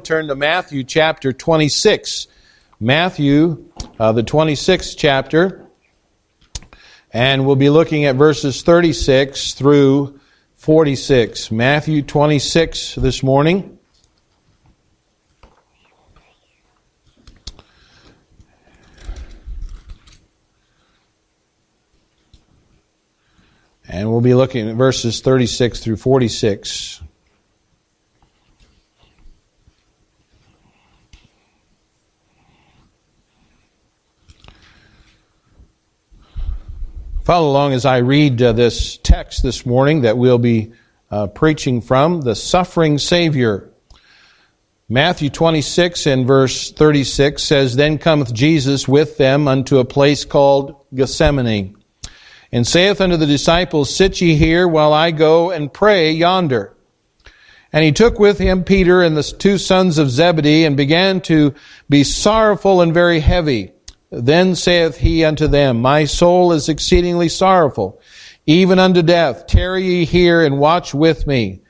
Turn 0.00 0.28
to 0.28 0.34
Matthew 0.34 0.82
chapter 0.84 1.32
26. 1.32 2.26
Matthew, 2.80 3.70
uh, 3.98 4.12
the 4.12 4.22
26th 4.22 4.94
chapter. 4.96 5.66
And 7.12 7.46
we'll 7.46 7.56
be 7.56 7.70
looking 7.70 8.06
at 8.06 8.16
verses 8.16 8.62
36 8.62 9.54
through 9.54 10.18
46. 10.56 11.52
Matthew 11.52 12.02
26 12.02 12.96
this 12.96 13.22
morning. 13.22 13.78
And 23.86 24.10
we'll 24.10 24.20
be 24.20 24.34
looking 24.34 24.68
at 24.68 24.74
verses 24.74 25.20
36 25.20 25.78
through 25.78 25.96
46. 25.96 27.00
Follow 37.24 37.50
along 37.50 37.72
as 37.72 37.86
I 37.86 37.98
read 37.98 38.42
uh, 38.42 38.52
this 38.52 38.98
text 38.98 39.42
this 39.42 39.64
morning 39.64 40.02
that 40.02 40.18
we'll 40.18 40.36
be 40.36 40.74
uh, 41.10 41.26
preaching 41.28 41.80
from 41.80 42.20
the 42.20 42.34
suffering 42.34 42.98
Savior. 42.98 43.70
Matthew 44.90 45.30
26 45.30 46.06
and 46.06 46.26
verse 46.26 46.70
36 46.70 47.42
says, 47.42 47.76
Then 47.76 47.96
cometh 47.96 48.34
Jesus 48.34 48.86
with 48.86 49.16
them 49.16 49.48
unto 49.48 49.78
a 49.78 49.86
place 49.86 50.26
called 50.26 50.84
Gethsemane, 50.94 51.74
and 52.52 52.66
saith 52.66 53.00
unto 53.00 53.16
the 53.16 53.24
disciples, 53.24 53.96
Sit 53.96 54.20
ye 54.20 54.34
here 54.34 54.68
while 54.68 54.92
I 54.92 55.10
go 55.10 55.50
and 55.50 55.72
pray 55.72 56.12
yonder. 56.12 56.76
And 57.72 57.82
he 57.82 57.92
took 57.92 58.18
with 58.18 58.38
him 58.38 58.64
Peter 58.64 59.00
and 59.00 59.16
the 59.16 59.22
two 59.22 59.56
sons 59.56 59.96
of 59.96 60.10
Zebedee, 60.10 60.66
and 60.66 60.76
began 60.76 61.22
to 61.22 61.54
be 61.88 62.04
sorrowful 62.04 62.82
and 62.82 62.92
very 62.92 63.20
heavy. 63.20 63.73
Then 64.16 64.54
saith 64.54 64.98
he 64.98 65.24
unto 65.24 65.48
them, 65.48 65.80
My 65.80 66.04
soul 66.04 66.52
is 66.52 66.68
exceedingly 66.68 67.28
sorrowful, 67.28 68.00
even 68.46 68.78
unto 68.78 69.02
death. 69.02 69.46
Tarry 69.46 69.82
ye 69.82 70.04
here 70.04 70.44
and 70.44 70.58
watch 70.58 70.94
with 70.94 71.26
me. 71.26 71.62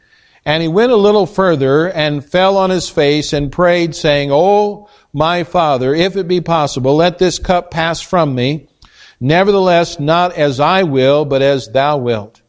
And 0.44 0.62
he 0.62 0.68
went 0.68 0.92
a 0.92 0.96
little 0.96 1.24
further 1.24 1.90
and 1.90 2.24
fell 2.24 2.58
on 2.58 2.68
his 2.68 2.90
face 2.90 3.32
and 3.32 3.50
prayed, 3.50 3.94
saying, 3.94 4.30
O 4.30 4.88
my 5.12 5.44
Father, 5.44 5.94
if 5.94 6.16
it 6.16 6.28
be 6.28 6.42
possible, 6.42 6.96
let 6.96 7.18
this 7.18 7.38
cup 7.38 7.70
pass 7.70 8.02
from 8.02 8.34
me. 8.34 8.68
Nevertheless, 9.20 9.98
not 9.98 10.34
as 10.34 10.60
I 10.60 10.82
will, 10.82 11.24
but 11.24 11.40
as 11.40 11.68
thou 11.68 11.96
wilt. 11.96 12.42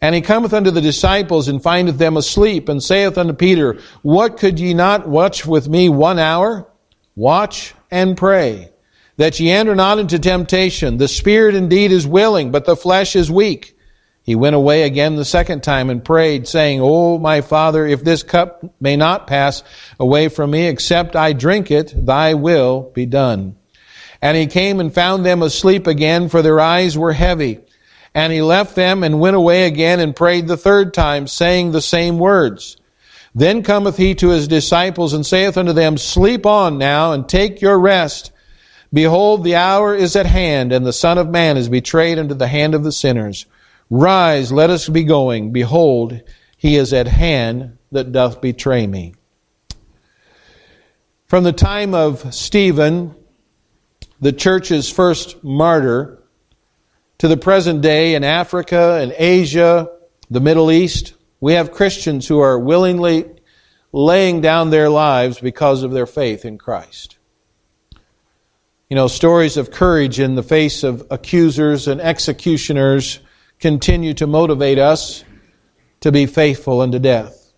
And 0.00 0.14
he 0.14 0.20
cometh 0.20 0.52
unto 0.52 0.72
the 0.72 0.80
disciples 0.80 1.46
and 1.46 1.62
findeth 1.62 1.98
them 1.98 2.16
asleep, 2.16 2.68
and 2.68 2.82
saith 2.82 3.16
unto 3.16 3.34
Peter, 3.34 3.78
What 4.02 4.36
could 4.36 4.58
ye 4.58 4.74
not 4.74 5.08
watch 5.08 5.46
with 5.46 5.68
me 5.68 5.88
one 5.88 6.18
hour? 6.18 6.68
Watch 7.14 7.74
and 7.90 8.16
pray 8.16 8.70
that 9.18 9.38
ye 9.38 9.50
enter 9.50 9.74
not 9.74 9.98
into 9.98 10.18
temptation. 10.18 10.96
The 10.96 11.08
spirit 11.08 11.54
indeed 11.54 11.92
is 11.92 12.06
willing, 12.06 12.50
but 12.50 12.64
the 12.64 12.76
flesh 12.76 13.14
is 13.14 13.30
weak. 13.30 13.76
He 14.22 14.34
went 14.34 14.56
away 14.56 14.84
again 14.84 15.16
the 15.16 15.24
second 15.24 15.62
time 15.62 15.90
and 15.90 16.04
prayed, 16.04 16.46
saying, 16.46 16.80
O 16.80 17.18
my 17.18 17.40
Father, 17.40 17.86
if 17.86 18.04
this 18.04 18.22
cup 18.22 18.62
may 18.80 18.96
not 18.96 19.26
pass 19.26 19.62
away 19.98 20.28
from 20.28 20.52
me, 20.52 20.66
except 20.66 21.16
I 21.16 21.32
drink 21.32 21.70
it, 21.70 21.92
thy 21.96 22.34
will 22.34 22.90
be 22.94 23.06
done. 23.06 23.56
And 24.22 24.36
he 24.36 24.46
came 24.46 24.80
and 24.80 24.94
found 24.94 25.24
them 25.26 25.42
asleep 25.42 25.86
again, 25.86 26.28
for 26.28 26.42
their 26.42 26.60
eyes 26.60 26.96
were 26.96 27.12
heavy. 27.12 27.60
And 28.14 28.32
he 28.32 28.42
left 28.42 28.76
them 28.76 29.02
and 29.02 29.20
went 29.20 29.36
away 29.36 29.66
again 29.66 29.98
and 29.98 30.14
prayed 30.14 30.46
the 30.46 30.56
third 30.56 30.94
time, 30.94 31.26
saying 31.26 31.72
the 31.72 31.82
same 31.82 32.18
words. 32.18 32.76
Then 33.34 33.62
cometh 33.62 33.96
he 33.96 34.14
to 34.16 34.28
his 34.28 34.46
disciples 34.46 35.12
and 35.12 35.26
saith 35.26 35.56
unto 35.56 35.72
them, 35.72 35.96
Sleep 35.96 36.46
on 36.46 36.78
now 36.78 37.12
and 37.12 37.28
take 37.28 37.60
your 37.60 37.78
rest. 37.78 38.30
Behold, 38.92 39.44
the 39.44 39.54
hour 39.54 39.94
is 39.94 40.16
at 40.16 40.26
hand, 40.26 40.72
and 40.72 40.86
the 40.86 40.92
Son 40.92 41.18
of 41.18 41.28
Man 41.28 41.56
is 41.56 41.68
betrayed 41.68 42.18
into 42.18 42.34
the 42.34 42.48
hand 42.48 42.74
of 42.74 42.84
the 42.84 42.92
sinners. 42.92 43.46
Rise, 43.90 44.50
let 44.50 44.70
us 44.70 44.88
be 44.88 45.04
going. 45.04 45.52
Behold, 45.52 46.22
he 46.56 46.76
is 46.76 46.92
at 46.92 47.06
hand 47.06 47.76
that 47.92 48.12
doth 48.12 48.40
betray 48.40 48.86
me. 48.86 49.14
From 51.26 51.44
the 51.44 51.52
time 51.52 51.94
of 51.94 52.32
Stephen, 52.34 53.14
the 54.20 54.32
church's 54.32 54.90
first 54.90 55.42
martyr, 55.44 56.22
to 57.18 57.28
the 57.28 57.36
present 57.36 57.82
day 57.82 58.14
in 58.14 58.24
Africa 58.24 58.98
and 59.02 59.12
Asia, 59.16 59.90
the 60.30 60.40
Middle 60.40 60.70
East, 60.70 61.14
we 61.40 61.54
have 61.54 61.72
Christians 61.72 62.26
who 62.26 62.38
are 62.38 62.58
willingly 62.58 63.26
laying 63.92 64.40
down 64.40 64.70
their 64.70 64.88
lives 64.88 65.38
because 65.38 65.82
of 65.82 65.92
their 65.92 66.06
faith 66.06 66.44
in 66.44 66.58
Christ. 66.58 67.17
You 68.90 68.94
know, 68.94 69.06
stories 69.06 69.58
of 69.58 69.70
courage 69.70 70.18
in 70.18 70.34
the 70.34 70.42
face 70.42 70.82
of 70.82 71.06
accusers 71.10 71.88
and 71.88 72.00
executioners 72.00 73.20
continue 73.60 74.14
to 74.14 74.26
motivate 74.26 74.78
us 74.78 75.24
to 76.00 76.10
be 76.10 76.24
faithful 76.24 76.80
unto 76.80 76.98
death. 76.98 77.52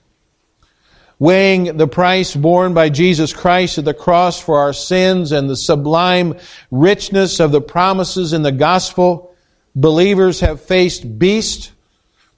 Weighing 1.20 1.76
the 1.76 1.86
price 1.86 2.34
borne 2.34 2.74
by 2.74 2.88
Jesus 2.88 3.32
Christ 3.32 3.78
at 3.78 3.84
the 3.84 3.94
cross 3.94 4.40
for 4.40 4.58
our 4.58 4.72
sins 4.72 5.30
and 5.30 5.48
the 5.48 5.54
sublime 5.54 6.34
richness 6.72 7.38
of 7.38 7.52
the 7.52 7.60
promises 7.60 8.32
in 8.32 8.42
the 8.42 8.50
gospel, 8.50 9.32
believers 9.76 10.40
have 10.40 10.60
faced 10.60 11.16
beast, 11.16 11.70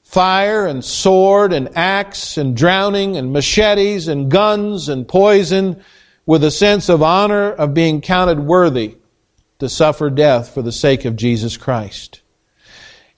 fire 0.02 0.66
and 0.66 0.84
sword 0.84 1.54
and 1.54 1.78
axe 1.78 2.36
and 2.36 2.54
drowning 2.54 3.16
and 3.16 3.32
machetes 3.32 4.06
and 4.08 4.30
guns 4.30 4.90
and 4.90 5.08
poison 5.08 5.82
with 6.26 6.44
a 6.44 6.50
sense 6.50 6.88
of 6.88 7.02
honor 7.02 7.50
of 7.50 7.74
being 7.74 8.00
counted 8.00 8.40
worthy 8.40 8.96
to 9.58 9.68
suffer 9.68 10.10
death 10.10 10.52
for 10.52 10.62
the 10.62 10.72
sake 10.72 11.04
of 11.04 11.16
Jesus 11.16 11.56
Christ. 11.56 12.22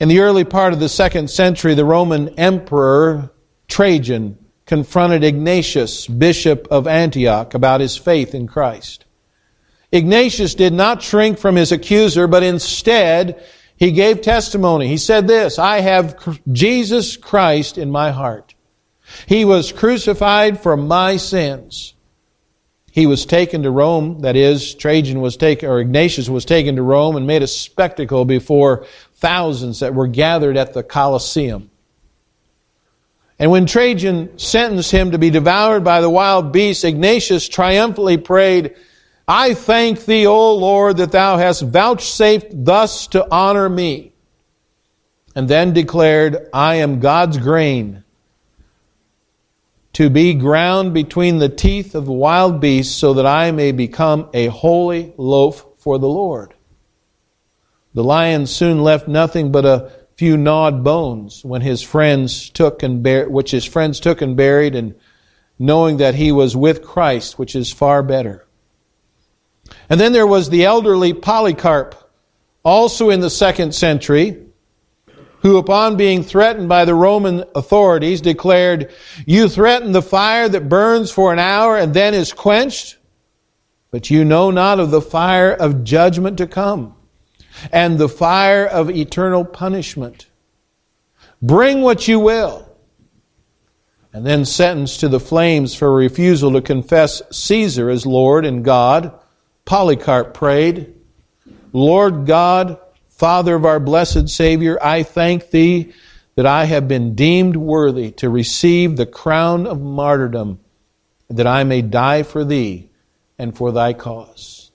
In 0.00 0.08
the 0.08 0.20
early 0.20 0.44
part 0.44 0.72
of 0.72 0.80
the 0.80 0.88
second 0.88 1.30
century, 1.30 1.74
the 1.74 1.84
Roman 1.84 2.28
emperor 2.38 3.30
Trajan 3.68 4.38
confronted 4.66 5.24
Ignatius, 5.24 6.06
bishop 6.06 6.66
of 6.70 6.86
Antioch, 6.86 7.54
about 7.54 7.80
his 7.80 7.96
faith 7.96 8.34
in 8.34 8.46
Christ. 8.46 9.04
Ignatius 9.92 10.54
did 10.54 10.72
not 10.72 11.02
shrink 11.02 11.38
from 11.38 11.56
his 11.56 11.70
accuser, 11.70 12.26
but 12.26 12.42
instead 12.42 13.42
he 13.76 13.92
gave 13.92 14.20
testimony. 14.20 14.88
He 14.88 14.96
said 14.96 15.28
this, 15.28 15.58
I 15.58 15.80
have 15.80 16.38
Jesus 16.50 17.16
Christ 17.16 17.78
in 17.78 17.90
my 17.90 18.10
heart. 18.10 18.54
He 19.26 19.44
was 19.44 19.72
crucified 19.72 20.60
for 20.60 20.76
my 20.76 21.16
sins 21.16 21.93
he 22.94 23.08
was 23.08 23.26
taken 23.26 23.64
to 23.64 23.72
Rome, 23.72 24.20
that 24.20 24.36
is, 24.36 24.72
Trajan 24.72 25.20
was 25.20 25.36
taken, 25.36 25.68
or 25.68 25.80
Ignatius 25.80 26.28
was 26.28 26.44
taken 26.44 26.76
to 26.76 26.82
Rome 26.82 27.16
and 27.16 27.26
made 27.26 27.42
a 27.42 27.48
spectacle 27.48 28.24
before 28.24 28.86
thousands 29.14 29.80
that 29.80 29.96
were 29.96 30.06
gathered 30.06 30.56
at 30.56 30.74
the 30.74 30.84
Colosseum. 30.84 31.72
And 33.36 33.50
when 33.50 33.66
Trajan 33.66 34.38
sentenced 34.38 34.92
him 34.92 35.10
to 35.10 35.18
be 35.18 35.30
devoured 35.30 35.82
by 35.82 36.02
the 36.02 36.08
wild 36.08 36.52
beasts, 36.52 36.84
Ignatius 36.84 37.48
triumphantly 37.48 38.16
prayed, 38.16 38.76
I 39.26 39.54
thank 39.54 40.04
thee, 40.04 40.28
O 40.28 40.54
Lord, 40.54 40.98
that 40.98 41.10
thou 41.10 41.36
hast 41.36 41.62
vouchsafed 41.62 42.64
thus 42.64 43.08
to 43.08 43.26
honor 43.28 43.68
me. 43.68 44.12
And 45.34 45.48
then 45.48 45.72
declared, 45.72 46.48
I 46.52 46.76
am 46.76 47.00
God's 47.00 47.38
grain 47.38 48.03
to 49.94 50.10
be 50.10 50.34
ground 50.34 50.92
between 50.92 51.38
the 51.38 51.48
teeth 51.48 51.94
of 51.94 52.08
wild 52.08 52.60
beasts, 52.60 52.94
so 52.94 53.14
that 53.14 53.26
I 53.26 53.50
may 53.52 53.72
become 53.72 54.28
a 54.34 54.46
holy 54.46 55.14
loaf 55.16 55.64
for 55.78 55.98
the 55.98 56.08
Lord. 56.08 56.54
The 57.94 58.04
lion 58.04 58.46
soon 58.46 58.82
left 58.82 59.06
nothing 59.06 59.52
but 59.52 59.64
a 59.64 59.92
few 60.16 60.36
gnawed 60.36 60.84
bones 60.84 61.44
when 61.44 61.60
his 61.60 61.82
friends 61.82 62.50
took 62.50 62.82
and 62.82 63.04
which 63.30 63.52
his 63.52 63.64
friends 63.64 64.00
took 64.00 64.20
and 64.20 64.36
buried, 64.36 64.74
and 64.74 64.94
knowing 65.58 65.98
that 65.98 66.16
he 66.16 66.32
was 66.32 66.56
with 66.56 66.82
Christ, 66.82 67.38
which 67.38 67.54
is 67.54 67.72
far 67.72 68.02
better. 68.02 68.44
And 69.88 70.00
then 70.00 70.12
there 70.12 70.26
was 70.26 70.50
the 70.50 70.64
elderly 70.64 71.12
Polycarp, 71.12 71.94
also 72.64 73.10
in 73.10 73.20
the 73.20 73.30
second 73.30 73.74
century, 73.74 74.43
who, 75.44 75.58
upon 75.58 75.98
being 75.98 76.22
threatened 76.22 76.70
by 76.70 76.86
the 76.86 76.94
Roman 76.94 77.44
authorities, 77.54 78.22
declared, 78.22 78.90
You 79.26 79.46
threaten 79.46 79.92
the 79.92 80.00
fire 80.00 80.48
that 80.48 80.70
burns 80.70 81.10
for 81.10 81.34
an 81.34 81.38
hour 81.38 81.76
and 81.76 81.92
then 81.92 82.14
is 82.14 82.32
quenched, 82.32 82.96
but 83.90 84.08
you 84.08 84.24
know 84.24 84.50
not 84.50 84.80
of 84.80 84.90
the 84.90 85.02
fire 85.02 85.52
of 85.52 85.84
judgment 85.84 86.38
to 86.38 86.46
come 86.46 86.96
and 87.70 87.98
the 87.98 88.08
fire 88.08 88.66
of 88.66 88.88
eternal 88.88 89.44
punishment. 89.44 90.28
Bring 91.42 91.82
what 91.82 92.08
you 92.08 92.18
will. 92.20 92.66
And 94.14 94.24
then 94.24 94.46
sentenced 94.46 95.00
to 95.00 95.08
the 95.08 95.20
flames 95.20 95.74
for 95.74 95.94
refusal 95.94 96.52
to 96.52 96.62
confess 96.62 97.20
Caesar 97.30 97.90
as 97.90 98.06
Lord 98.06 98.46
and 98.46 98.64
God, 98.64 99.12
Polycarp 99.66 100.32
prayed, 100.32 100.94
Lord 101.74 102.24
God, 102.24 102.78
Father 103.24 103.54
of 103.54 103.64
our 103.64 103.80
blessed 103.80 104.28
Savior, 104.28 104.76
I 104.82 105.02
thank 105.02 105.48
Thee 105.48 105.94
that 106.34 106.44
I 106.44 106.66
have 106.66 106.86
been 106.86 107.14
deemed 107.14 107.56
worthy 107.56 108.10
to 108.18 108.28
receive 108.28 108.98
the 108.98 109.06
crown 109.06 109.66
of 109.66 109.80
martyrdom 109.80 110.60
that 111.30 111.46
I 111.46 111.64
may 111.64 111.80
die 111.80 112.22
for 112.22 112.44
thee 112.44 112.90
and 113.38 113.56
for 113.56 113.72
thy 113.72 113.94
cause. 113.94 114.70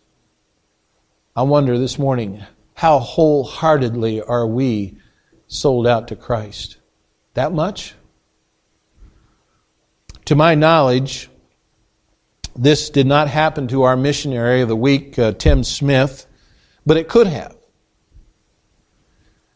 I 1.36 1.44
wonder 1.44 1.78
this 1.78 2.00
morning, 2.00 2.44
how 2.74 2.98
wholeheartedly 2.98 4.24
are 4.24 4.48
we 4.48 4.98
sold 5.46 5.86
out 5.86 6.08
to 6.08 6.16
Christ? 6.16 6.78
That 7.36 7.54
much? 7.54 7.94
To 10.26 10.34
my 10.34 10.56
knowledge, 10.56 11.30
this 12.56 12.90
did 12.90 13.06
not 13.06 13.28
happen 13.28 13.68
to 13.68 13.84
our 13.84 13.96
missionary 13.96 14.62
of 14.62 14.70
the 14.70 14.76
week, 14.76 15.20
uh, 15.20 15.34
Tim 15.34 15.64
Smith, 15.64 16.26
but 16.84 16.98
it 16.98 17.08
could 17.08 17.28
have. 17.28 17.59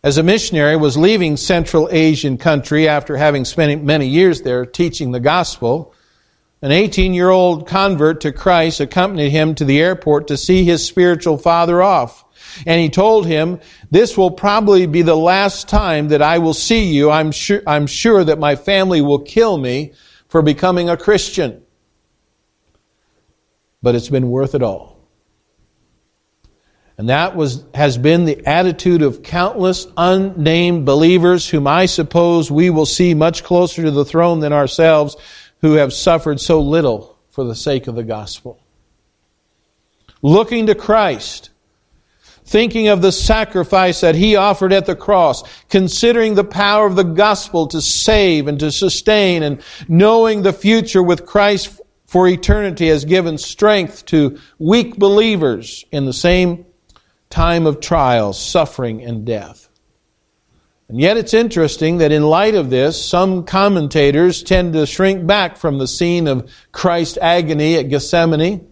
As 0.04 0.18
a 0.18 0.24
missionary 0.24 0.76
was 0.76 0.98
leaving 0.98 1.38
Central 1.38 1.88
Asian 1.90 2.38
country 2.38 2.90
after 2.90 3.16
having 3.16 3.46
spent 3.46 3.86
many 3.86 4.08
years 4.08 4.42
there 4.42 4.66
teaching 4.66 5.14
the 5.14 5.22
gospel, 5.22 5.94
an 6.62 6.74
18 6.74 7.14
year 7.14 7.30
old 7.30 7.68
convert 7.68 8.20
to 8.22 8.34
Christ 8.34 8.82
accompanied 8.82 9.30
him 9.30 9.56
to 9.56 9.64
the 9.64 9.80
airport 9.80 10.28
to 10.28 10.36
see 10.36 10.66
his 10.66 10.86
spiritual 10.86 11.38
father 11.38 11.82
off. 11.82 12.26
And 12.66 12.82
he 12.82 12.90
told 12.90 13.26
him, 13.26 13.62
this 13.92 14.18
will 14.18 14.32
probably 14.32 14.88
be 14.88 15.04
the 15.04 15.16
last 15.16 15.70
time 15.70 16.10
that 16.10 16.22
I 16.22 16.40
will 16.40 16.54
see 16.54 16.84
you. 16.94 17.10
I'm 17.10 17.32
sure, 17.32 17.62
I'm 17.66 17.88
sure 17.88 18.26
that 18.26 18.40
my 18.40 18.58
family 18.58 19.02
will 19.02 19.20
kill 19.20 19.58
me 19.58 19.94
for 20.28 20.42
becoming 20.42 20.90
a 20.90 20.98
Christian. 20.98 21.64
But 23.82 23.96
it's 23.96 24.10
been 24.10 24.30
worth 24.30 24.54
it 24.54 24.64
all. 24.64 24.93
And 26.98 27.10
that 27.10 27.36
was, 27.36 27.66
has 27.74 27.98
been 27.98 28.26
the 28.26 28.46
attitude 28.46 29.02
of 29.02 29.24
countless 29.24 29.88
unnamed 29.98 30.86
believers 30.86 31.50
whom 31.50 31.66
I 31.66 31.88
suppose 31.88 32.52
we 32.52 32.70
will 32.70 32.86
see 32.86 33.14
much 33.14 33.44
closer 33.44 33.84
to 33.84 33.92
the 33.92 34.06
throne 34.06 34.42
than 34.42 34.54
ourselves 34.54 35.16
who 35.62 35.74
have 35.74 35.92
suffered 35.92 36.40
so 36.40 36.62
little 36.62 37.18
for 37.32 37.44
the 37.44 37.56
sake 37.56 37.88
of 37.88 37.96
the 37.96 38.04
gospel. 38.04 38.60
Looking 40.22 40.68
to 40.68 40.76
Christ, 40.76 41.50
thinking 42.46 42.90
of 42.90 43.02
the 43.02 43.12
sacrifice 43.12 44.02
that 44.02 44.14
he 44.14 44.36
offered 44.36 44.72
at 44.72 44.86
the 44.86 44.96
cross, 44.96 45.44
considering 45.70 46.36
the 46.36 46.44
power 46.44 46.86
of 46.86 46.96
the 46.96 47.04
gospel 47.04 47.68
to 47.68 47.82
save 47.82 48.48
and 48.48 48.60
to 48.60 48.72
sustain, 48.72 49.42
and 49.42 49.64
knowing 49.88 50.44
the 50.44 50.54
future 50.54 51.02
with 51.02 51.26
Christ 51.26 51.82
for 52.06 52.28
eternity 52.28 52.90
has 52.90 53.06
given 53.06 53.40
strength 53.40 54.06
to 54.06 54.38
weak 54.60 54.98
believers 54.98 55.84
in 55.92 56.06
the 56.06 56.14
same 56.14 56.66
time 57.34 57.66
of 57.66 57.80
trials, 57.80 58.40
suffering, 58.40 59.04
and 59.04 59.26
death. 59.26 59.68
And 60.88 61.02
yet 61.02 61.18
it's 61.18 61.34
interesting 61.34 61.98
that 61.98 62.12
in 62.12 62.22
light 62.22 62.54
of 62.54 62.70
this, 62.70 63.04
some 63.04 63.46
commentators 63.46 64.44
tend 64.44 64.74
to 64.74 64.86
shrink 64.86 65.26
back 65.26 65.58
from 65.58 65.80
the 65.80 65.88
scene 65.88 66.28
of 66.28 66.52
Christ's 66.72 67.18
agony 67.20 67.76
at 67.78 67.90
Gethsemane. 67.90 68.68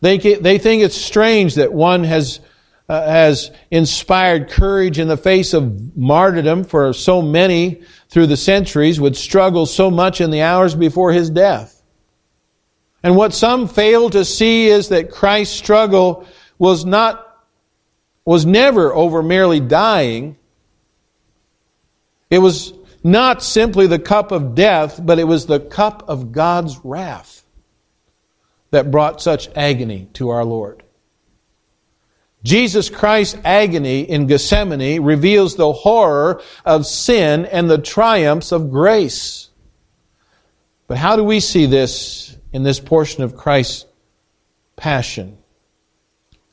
They, 0.00 0.18
they 0.18 0.58
think 0.58 0.84
it's 0.84 0.94
strange 0.94 1.56
that 1.56 1.72
one 1.72 2.04
has, 2.04 2.38
uh, 2.88 3.10
has 3.10 3.50
inspired 3.72 4.50
courage 4.50 5.00
in 5.00 5.08
the 5.08 5.16
face 5.16 5.52
of 5.52 5.96
martyrdom 5.96 6.62
for 6.62 6.92
so 6.92 7.20
many 7.20 7.82
through 8.08 8.28
the 8.28 8.36
centuries 8.36 9.00
would 9.00 9.16
struggle 9.16 9.66
so 9.66 9.90
much 9.90 10.20
in 10.20 10.30
the 10.30 10.42
hours 10.42 10.76
before 10.76 11.12
his 11.12 11.28
death. 11.28 11.82
And 13.02 13.16
what 13.16 13.34
some 13.34 13.66
fail 13.66 14.10
to 14.10 14.24
see 14.24 14.68
is 14.68 14.90
that 14.90 15.10
Christ's 15.10 15.56
struggle 15.56 16.24
was 16.58 16.84
not, 16.84 17.27
was 18.28 18.44
never 18.44 18.94
over 18.94 19.22
merely 19.22 19.58
dying, 19.58 20.36
it 22.28 22.40
was 22.40 22.74
not 23.02 23.42
simply 23.42 23.86
the 23.86 23.98
cup 23.98 24.32
of 24.32 24.54
death, 24.54 25.00
but 25.02 25.18
it 25.18 25.24
was 25.24 25.46
the 25.46 25.58
cup 25.58 26.10
of 26.10 26.30
God's 26.30 26.78
wrath 26.84 27.42
that 28.70 28.90
brought 28.90 29.22
such 29.22 29.48
agony 29.56 30.10
to 30.12 30.28
our 30.28 30.44
Lord. 30.44 30.82
Jesus 32.42 32.90
Christ's 32.90 33.38
agony 33.46 34.02
in 34.02 34.26
Gethsemane 34.26 35.02
reveals 35.02 35.56
the 35.56 35.72
horror 35.72 36.42
of 36.66 36.84
sin 36.84 37.46
and 37.46 37.70
the 37.70 37.78
triumphs 37.78 38.52
of 38.52 38.70
grace. 38.70 39.48
But 40.86 40.98
how 40.98 41.16
do 41.16 41.24
we 41.24 41.40
see 41.40 41.64
this 41.64 42.36
in 42.52 42.62
this 42.62 42.78
portion 42.78 43.22
of 43.22 43.38
Christ's 43.38 43.86
passion? 44.76 45.37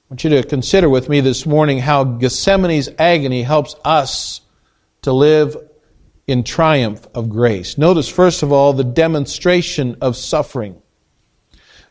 Want 0.10 0.24
you 0.24 0.30
to 0.30 0.44
consider 0.44 0.88
with 0.88 1.10
me 1.10 1.20
this 1.22 1.48
morning 1.48 1.80
how 1.80 2.04
Gethsemane's 2.04 2.90
agony 3.00 3.42
helps 3.42 3.76
us 3.84 4.42
to 5.02 5.12
live 5.12 5.58
in 6.28 6.44
triumph 6.44 7.08
of 7.16 7.28
grace. 7.28 7.80
Notice, 7.80 8.08
first 8.08 8.44
of 8.44 8.52
all, 8.52 8.74
the 8.74 8.84
demonstration 8.84 9.98
of 10.02 10.16
suffering. 10.16 10.80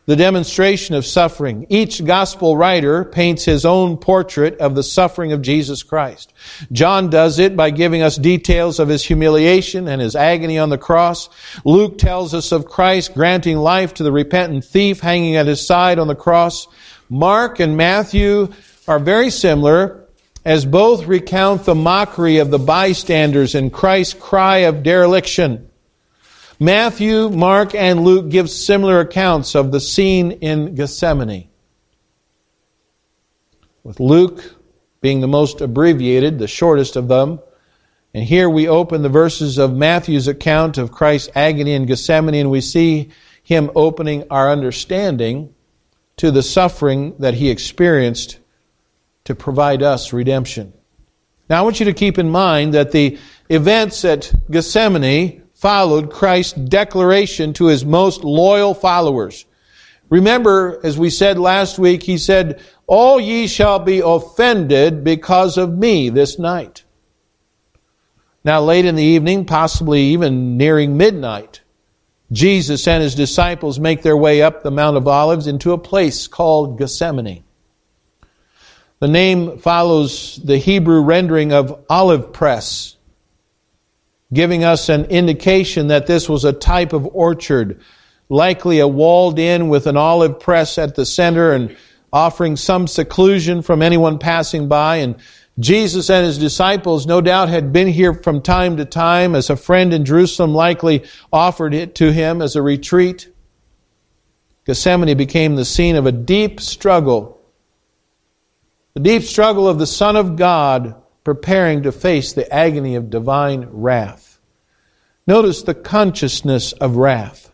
The 0.05 0.15
demonstration 0.15 0.95
of 0.95 1.05
suffering. 1.05 1.65
Each 1.67 2.05
gospel 2.05 2.55
writer 2.55 3.03
paints 3.03 3.43
his 3.43 3.65
own 3.65 3.97
portrait 3.97 4.59
of 4.59 4.75
the 4.75 4.83
suffering 4.83 5.33
of 5.33 5.41
Jesus 5.41 5.83
Christ. 5.83 6.31
John 6.71 7.09
does 7.09 7.37
it 7.37 7.57
by 7.57 7.69
giving 7.69 8.01
us 8.01 8.15
details 8.15 8.79
of 8.79 8.87
his 8.87 9.03
humiliation 9.03 9.89
and 9.89 9.99
his 9.99 10.15
agony 10.15 10.57
on 10.57 10.69
the 10.69 10.77
cross. 10.77 11.27
Luke 11.65 11.97
tells 11.97 12.33
us 12.33 12.53
of 12.53 12.65
Christ 12.65 13.13
granting 13.13 13.57
life 13.57 13.95
to 13.95 14.03
the 14.03 14.11
repentant 14.13 14.63
thief 14.63 15.01
hanging 15.01 15.35
at 15.35 15.47
his 15.47 15.65
side 15.67 15.99
on 15.99 16.07
the 16.07 16.15
cross. 16.15 16.67
Mark 17.09 17.59
and 17.59 17.77
Matthew 17.77 18.53
are 18.87 18.99
very 18.99 19.29
similar 19.29 20.05
as 20.43 20.65
both 20.65 21.07
recount 21.07 21.65
the 21.65 21.75
mockery 21.75 22.37
of 22.37 22.51
the 22.51 22.59
bystanders 22.59 23.55
and 23.55 23.73
Christ's 23.73 24.13
cry 24.13 24.57
of 24.59 24.83
dereliction. 24.83 25.69
Matthew, 26.59 27.29
Mark, 27.29 27.73
and 27.73 28.03
Luke 28.03 28.29
give 28.29 28.49
similar 28.49 28.99
accounts 28.99 29.55
of 29.55 29.71
the 29.71 29.79
scene 29.79 30.31
in 30.31 30.75
Gethsemane. 30.75 31.49
With 33.83 33.99
Luke 33.99 34.55
being 35.01 35.19
the 35.19 35.27
most 35.27 35.61
abbreviated, 35.61 36.39
the 36.39 36.47
shortest 36.47 36.95
of 36.95 37.07
them. 37.07 37.39
And 38.13 38.23
here 38.23 38.49
we 38.49 38.67
open 38.67 39.01
the 39.01 39.09
verses 39.09 39.57
of 39.57 39.75
Matthew's 39.75 40.27
account 40.27 40.77
of 40.77 40.91
Christ's 40.91 41.29
agony 41.35 41.73
in 41.73 41.85
Gethsemane, 41.85 42.35
and 42.35 42.51
we 42.51 42.61
see 42.61 43.09
him 43.43 43.69
opening 43.75 44.23
our 44.29 44.49
understanding 44.51 45.54
to 46.17 46.31
the 46.31 46.43
suffering 46.43 47.15
that 47.19 47.33
he 47.33 47.49
experienced 47.49 48.39
to 49.25 49.35
provide 49.35 49.83
us 49.83 50.13
redemption. 50.13 50.73
Now, 51.49 51.59
I 51.59 51.61
want 51.63 51.79
you 51.79 51.85
to 51.85 51.93
keep 51.93 52.17
in 52.17 52.29
mind 52.29 52.73
that 52.73 52.91
the 52.91 53.17
events 53.49 54.03
at 54.05 54.33
Gethsemane 54.49 55.43
followed 55.53 56.11
Christ's 56.11 56.53
declaration 56.53 57.53
to 57.53 57.65
his 57.67 57.85
most 57.85 58.23
loyal 58.23 58.73
followers. 58.73 59.45
Remember, 60.09 60.79
as 60.83 60.97
we 60.97 61.09
said 61.09 61.39
last 61.39 61.79
week, 61.79 62.03
he 62.03 62.17
said, 62.17 62.61
All 62.87 63.19
ye 63.19 63.47
shall 63.47 63.79
be 63.79 63.99
offended 63.99 65.03
because 65.03 65.57
of 65.57 65.77
me 65.77 66.09
this 66.09 66.37
night. 66.37 66.83
Now, 68.43 68.61
late 68.61 68.85
in 68.85 68.95
the 68.95 69.03
evening, 69.03 69.45
possibly 69.45 70.01
even 70.01 70.57
nearing 70.57 70.97
midnight, 70.97 71.61
Jesus 72.31 72.87
and 72.87 73.03
his 73.03 73.15
disciples 73.15 73.79
make 73.79 74.01
their 74.01 74.17
way 74.17 74.41
up 74.41 74.63
the 74.63 74.71
Mount 74.71 74.97
of 74.97 75.07
Olives 75.07 75.47
into 75.47 75.73
a 75.73 75.77
place 75.77 76.27
called 76.27 76.77
Gethsemane. 76.77 77.43
The 78.99 79.07
name 79.07 79.57
follows 79.59 80.39
the 80.43 80.57
Hebrew 80.57 81.01
rendering 81.01 81.51
of 81.51 81.83
olive 81.89 82.33
press, 82.33 82.95
giving 84.33 84.63
us 84.63 84.89
an 84.89 85.05
indication 85.05 85.87
that 85.87 86.07
this 86.07 86.27
was 86.27 86.45
a 86.45 86.53
type 86.53 86.93
of 86.93 87.05
orchard, 87.07 87.81
likely 88.29 88.79
a 88.79 88.87
walled 88.87 89.37
in 89.37 89.69
with 89.69 89.85
an 89.85 89.97
olive 89.97 90.39
press 90.39 90.77
at 90.77 90.95
the 90.95 91.05
center 91.05 91.51
and 91.51 91.75
offering 92.11 92.55
some 92.55 92.87
seclusion 92.87 93.61
from 93.61 93.81
anyone 93.81 94.17
passing 94.17 94.67
by. 94.67 94.97
And 94.97 95.17
Jesus 95.57 96.09
and 96.09 96.25
his 96.25 96.37
disciples 96.37 97.05
no 97.05 97.21
doubt 97.21 97.49
had 97.49 97.71
been 97.71 97.87
here 97.87 98.13
from 98.13 98.41
time 98.41 98.77
to 98.77 98.85
time 98.85 99.35
as 99.35 99.49
a 99.49 99.55
friend 99.55 99.93
in 99.93 100.03
Jerusalem 100.03 100.53
likely 100.53 101.05
offered 101.31 101.73
it 101.73 101.95
to 101.95 102.11
him 102.11 102.41
as 102.41 102.55
a 102.55 102.61
retreat. 102.61 103.29
Gethsemane 104.65 105.15
became 105.15 105.55
the 105.55 105.63
scene 105.63 105.95
of 105.95 106.05
a 106.05 106.11
deep 106.11 106.59
struggle 106.59 107.35
the 108.95 109.01
deep 109.01 109.23
struggle 109.23 109.67
of 109.67 109.77
the 109.77 109.85
Son 109.85 110.15
of 110.15 110.37
God 110.37 110.95
preparing 111.25 111.83
to 111.83 111.91
face 111.91 112.31
the 112.31 112.51
agony 112.51 112.95
of 112.95 113.09
divine 113.09 113.67
wrath. 113.69 114.39
Notice 115.27 115.63
the 115.63 115.73
consciousness 115.73 116.71
of 116.71 116.95
wrath. 116.95 117.44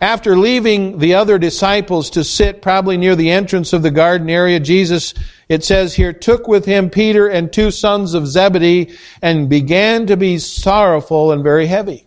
After 0.00 0.34
leaving 0.36 0.98
the 0.98 1.14
other 1.14 1.38
disciples 1.38 2.08
to 2.10 2.24
sit 2.24 2.62
probably 2.62 2.96
near 2.96 3.14
the 3.14 3.30
entrance 3.30 3.74
of 3.74 3.82
the 3.82 3.90
garden 3.90 4.30
area, 4.30 4.58
Jesus, 4.58 5.12
it 5.48 5.62
says 5.62 5.94
here, 5.94 6.14
took 6.14 6.48
with 6.48 6.64
him 6.64 6.88
Peter 6.88 7.28
and 7.28 7.52
two 7.52 7.70
sons 7.70 8.14
of 8.14 8.26
Zebedee 8.26 8.96
and 9.20 9.50
began 9.50 10.06
to 10.06 10.16
be 10.16 10.38
sorrowful 10.38 11.32
and 11.32 11.42
very 11.42 11.66
heavy. 11.66 12.06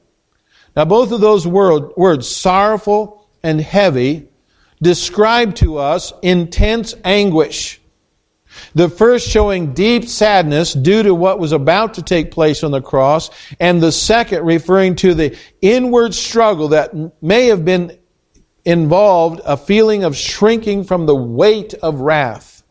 Now, 0.76 0.86
both 0.86 1.12
of 1.12 1.22
those 1.22 1.46
word, 1.46 1.92
words, 1.96 2.28
sorrowful 2.28 3.28
and 3.44 3.62
heavy, 3.62 4.28
describe 4.82 5.54
to 5.56 5.78
us 5.78 6.14
intense 6.24 6.96
anguish. 7.04 7.80
The 8.76 8.90
first 8.90 9.28
showing 9.28 9.74
deep 9.74 10.06
sadness 10.06 10.74
due 10.74 11.04
to 11.04 11.14
what 11.14 11.40
was 11.40 11.52
about 11.52 11.96
to 11.96 12.02
take 12.02 12.32
place 12.32 12.64
on 12.64 12.72
the 12.72 12.82
cross, 12.82 13.30
and 13.60 13.82
the 13.82 13.92
second 13.92 14.46
referring 14.46 14.96
to 14.98 15.14
the 15.14 15.38
inward 15.62 16.14
struggle 16.14 16.70
that 16.70 16.94
may 17.22 17.48
have 17.48 17.64
been 17.64 17.98
involved 18.66 19.42
a 19.46 19.58
feeling 19.58 20.04
of 20.04 20.16
shrinking 20.16 20.84
from 20.84 21.06
the 21.06 21.16
weight 21.16 21.74
of 21.76 22.02
wrath. 22.02 22.64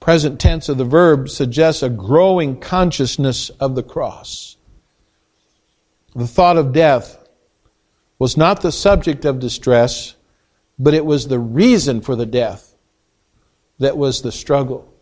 Present 0.00 0.40
tense 0.40 0.68
of 0.68 0.78
the 0.78 0.84
verb 0.84 1.28
suggests 1.28 1.82
a 1.82 1.88
growing 1.88 2.58
consciousness 2.58 3.50
of 3.50 3.76
the 3.76 3.84
cross. 3.84 4.56
The 6.16 6.26
thought 6.26 6.56
of 6.56 6.72
death 6.72 7.18
was 8.18 8.36
not 8.36 8.62
the 8.62 8.72
subject 8.72 9.24
of 9.24 9.38
distress, 9.38 10.16
but 10.78 10.94
it 10.94 11.06
was 11.06 11.28
the 11.28 11.38
reason 11.38 12.00
for 12.00 12.16
the 12.16 12.26
death 12.26 12.71
that 13.82 13.96
was 13.96 14.22
the 14.22 14.32
struggle. 14.32 14.92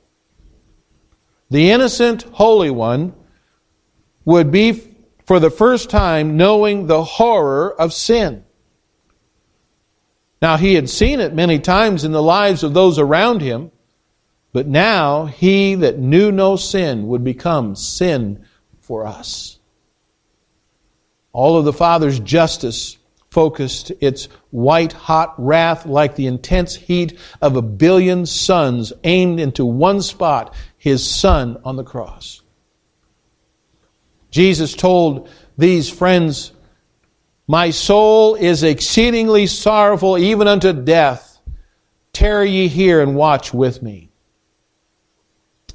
The 1.50 1.70
innocent 1.70 2.22
Holy 2.22 2.70
One 2.70 3.14
would 4.24 4.50
be 4.50 4.72
for 5.24 5.40
the 5.40 5.50
first 5.50 5.90
time 5.90 6.36
knowing 6.36 6.86
the 6.86 7.02
horror 7.02 7.72
of 7.72 7.92
sin. 7.92 8.44
Now, 10.42 10.56
he 10.56 10.74
had 10.74 10.88
seen 10.88 11.20
it 11.20 11.34
many 11.34 11.58
times 11.58 12.04
in 12.04 12.12
the 12.12 12.22
lives 12.22 12.62
of 12.62 12.72
those 12.72 12.98
around 12.98 13.42
him, 13.42 13.70
but 14.52 14.66
now 14.66 15.26
he 15.26 15.74
that 15.76 15.98
knew 15.98 16.32
no 16.32 16.56
sin 16.56 17.06
would 17.08 17.22
become 17.22 17.76
sin 17.76 18.44
for 18.80 19.06
us. 19.06 19.58
All 21.32 21.58
of 21.58 21.64
the 21.64 21.72
Father's 21.72 22.18
justice 22.18 22.96
focused 23.30 23.92
its 24.00 24.26
white 24.50 24.92
hot 24.92 25.34
wrath 25.38 25.86
like 25.86 26.16
the 26.16 26.26
intense 26.26 26.74
heat 26.74 27.16
of 27.40 27.54
a 27.54 27.62
billion 27.62 28.26
suns 28.26 28.92
aimed 29.04 29.38
into 29.38 29.64
one 29.64 30.02
spot, 30.02 30.52
his 30.76 31.08
Son 31.08 31.60
on 31.64 31.76
the 31.76 31.84
cross. 31.84 32.42
Jesus 34.32 34.74
told 34.74 35.28
these 35.56 35.88
friends, 35.88 36.52
My 37.46 37.70
soul 37.70 38.34
is 38.34 38.64
exceedingly 38.64 39.46
sorrowful, 39.46 40.18
even 40.18 40.48
unto 40.48 40.72
death. 40.72 41.38
Tarry 42.12 42.50
ye 42.50 42.68
here 42.68 43.00
and 43.00 43.14
watch 43.14 43.54
with 43.54 43.80
me. 43.80 44.10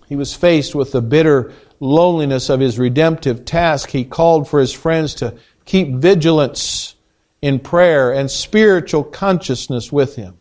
He 0.07 0.17
was 0.17 0.33
faced 0.33 0.75
with 0.75 0.91
the 0.91 1.01
bitter 1.01 1.53
loneliness 1.79 2.50
of 2.50 2.59
his 2.59 2.77
redemptive 2.77 3.45
task. 3.45 3.89
He 3.89 4.03
called 4.03 4.50
for 4.50 4.59
his 4.59 4.74
friends 4.74 5.15
to 5.15 5.35
keep 5.63 5.95
vigilance 5.95 6.94
in 7.45 7.59
prayer 7.59 8.11
and 8.11 8.31
spiritual 8.31 9.03
consciousness 9.03 9.91
with 9.91 10.15
him. 10.15 10.35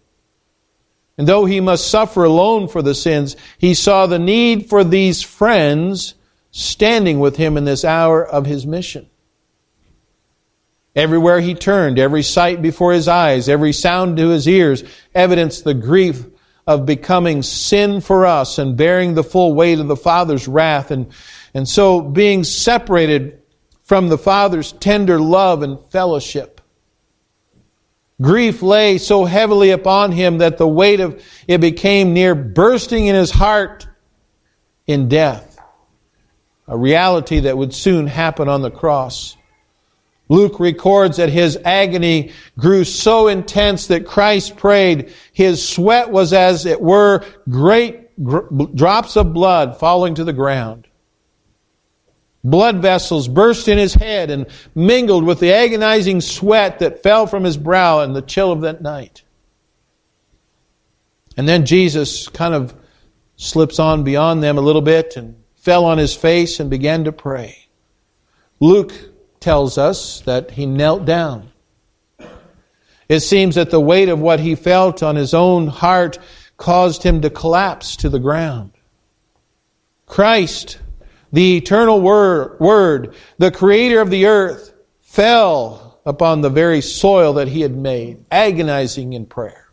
And 1.18 1.28
though 1.28 1.44
he 1.44 1.60
must 1.60 1.90
suffer 1.90 2.24
alone 2.24 2.66
for 2.66 2.80
the 2.80 2.94
sins, 2.94 3.36
he 3.58 3.74
saw 3.74 4.06
the 4.06 4.18
need 4.18 4.70
for 4.70 4.82
these 4.82 5.20
friends 5.20 6.14
standing 6.50 7.20
with 7.20 7.36
him 7.36 7.58
in 7.58 7.66
this 7.66 7.84
hour 7.84 8.24
of 8.24 8.46
his 8.46 8.66
mission. 8.66 9.10
Everywhere 10.96 11.40
he 11.40 11.54
turned, 11.54 11.98
every 11.98 12.22
sight 12.22 12.62
before 12.62 12.94
his 12.94 13.06
eyes, 13.06 13.50
every 13.50 13.74
sound 13.74 14.16
to 14.16 14.30
his 14.30 14.48
ears 14.48 14.82
evidenced 15.14 15.62
the 15.64 15.74
grief 15.74 16.24
of 16.66 16.86
becoming 16.86 17.42
sin 17.42 18.00
for 18.00 18.24
us 18.24 18.56
and 18.56 18.78
bearing 18.78 19.12
the 19.12 19.22
full 19.22 19.52
weight 19.52 19.78
of 19.78 19.88
the 19.88 19.96
Father's 19.96 20.48
wrath 20.48 20.90
and, 20.90 21.12
and 21.52 21.68
so 21.68 22.00
being 22.00 22.44
separated 22.44 23.42
from 23.82 24.08
the 24.08 24.16
Father's 24.16 24.72
tender 24.72 25.20
love 25.20 25.60
and 25.60 25.78
fellowship. 25.90 26.53
Grief 28.22 28.62
lay 28.62 28.98
so 28.98 29.24
heavily 29.24 29.70
upon 29.70 30.12
him 30.12 30.38
that 30.38 30.58
the 30.58 30.68
weight 30.68 31.00
of 31.00 31.22
it 31.48 31.60
became 31.60 32.12
near 32.12 32.34
bursting 32.34 33.06
in 33.06 33.14
his 33.14 33.30
heart 33.30 33.88
in 34.86 35.08
death. 35.08 35.58
A 36.68 36.78
reality 36.78 37.40
that 37.40 37.58
would 37.58 37.74
soon 37.74 38.06
happen 38.06 38.48
on 38.48 38.62
the 38.62 38.70
cross. 38.70 39.36
Luke 40.28 40.58
records 40.58 41.18
that 41.18 41.28
his 41.28 41.58
agony 41.64 42.32
grew 42.58 42.84
so 42.84 43.28
intense 43.28 43.88
that 43.88 44.06
Christ 44.06 44.56
prayed. 44.56 45.12
His 45.32 45.66
sweat 45.66 46.10
was 46.10 46.32
as 46.32 46.64
it 46.64 46.80
were 46.80 47.24
great 47.48 48.00
drops 48.74 49.16
of 49.16 49.34
blood 49.34 49.78
falling 49.78 50.14
to 50.14 50.24
the 50.24 50.32
ground. 50.32 50.86
Blood 52.44 52.82
vessels 52.82 53.26
burst 53.26 53.68
in 53.68 53.78
his 53.78 53.94
head 53.94 54.30
and 54.30 54.46
mingled 54.74 55.24
with 55.24 55.40
the 55.40 55.54
agonizing 55.54 56.20
sweat 56.20 56.80
that 56.80 57.02
fell 57.02 57.26
from 57.26 57.42
his 57.42 57.56
brow 57.56 58.00
in 58.02 58.12
the 58.12 58.20
chill 58.20 58.52
of 58.52 58.60
that 58.60 58.82
night. 58.82 59.22
And 61.38 61.48
then 61.48 61.64
Jesus 61.64 62.28
kind 62.28 62.54
of 62.54 62.74
slips 63.36 63.78
on 63.78 64.04
beyond 64.04 64.42
them 64.42 64.58
a 64.58 64.60
little 64.60 64.82
bit 64.82 65.16
and 65.16 65.42
fell 65.56 65.86
on 65.86 65.96
his 65.96 66.14
face 66.14 66.60
and 66.60 66.68
began 66.68 67.04
to 67.04 67.12
pray. 67.12 67.66
Luke 68.60 68.92
tells 69.40 69.78
us 69.78 70.20
that 70.20 70.52
he 70.52 70.66
knelt 70.66 71.06
down. 71.06 71.50
It 73.08 73.20
seems 73.20 73.54
that 73.54 73.70
the 73.70 73.80
weight 73.80 74.10
of 74.10 74.20
what 74.20 74.40
he 74.40 74.54
felt 74.54 75.02
on 75.02 75.16
his 75.16 75.34
own 75.34 75.66
heart 75.66 76.18
caused 76.56 77.02
him 77.02 77.22
to 77.22 77.30
collapse 77.30 77.96
to 77.96 78.08
the 78.08 78.18
ground. 78.18 78.72
Christ 80.06 80.78
the 81.34 81.56
eternal 81.56 82.00
word, 82.00 83.14
the 83.38 83.50
creator 83.50 84.00
of 84.00 84.08
the 84.08 84.26
earth, 84.26 84.72
fell 85.00 85.98
upon 86.06 86.40
the 86.40 86.48
very 86.48 86.80
soil 86.80 87.32
that 87.32 87.48
he 87.48 87.60
had 87.60 87.76
made, 87.76 88.24
agonizing 88.30 89.14
in 89.14 89.26
prayer. 89.26 89.68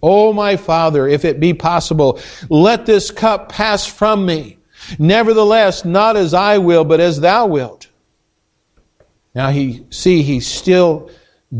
Oh, 0.00 0.32
my 0.32 0.56
Father, 0.56 1.08
if 1.08 1.24
it 1.24 1.40
be 1.40 1.52
possible, 1.52 2.20
let 2.48 2.86
this 2.86 3.10
cup 3.10 3.48
pass 3.48 3.86
from 3.86 4.24
me. 4.24 4.58
Nevertheless, 5.00 5.84
not 5.84 6.16
as 6.16 6.32
I 6.32 6.58
will, 6.58 6.84
but 6.84 7.00
as 7.00 7.18
thou 7.18 7.46
wilt. 7.48 7.88
Now 9.34 9.50
he, 9.50 9.84
see, 9.90 10.22
he's 10.22 10.46
still 10.46 11.10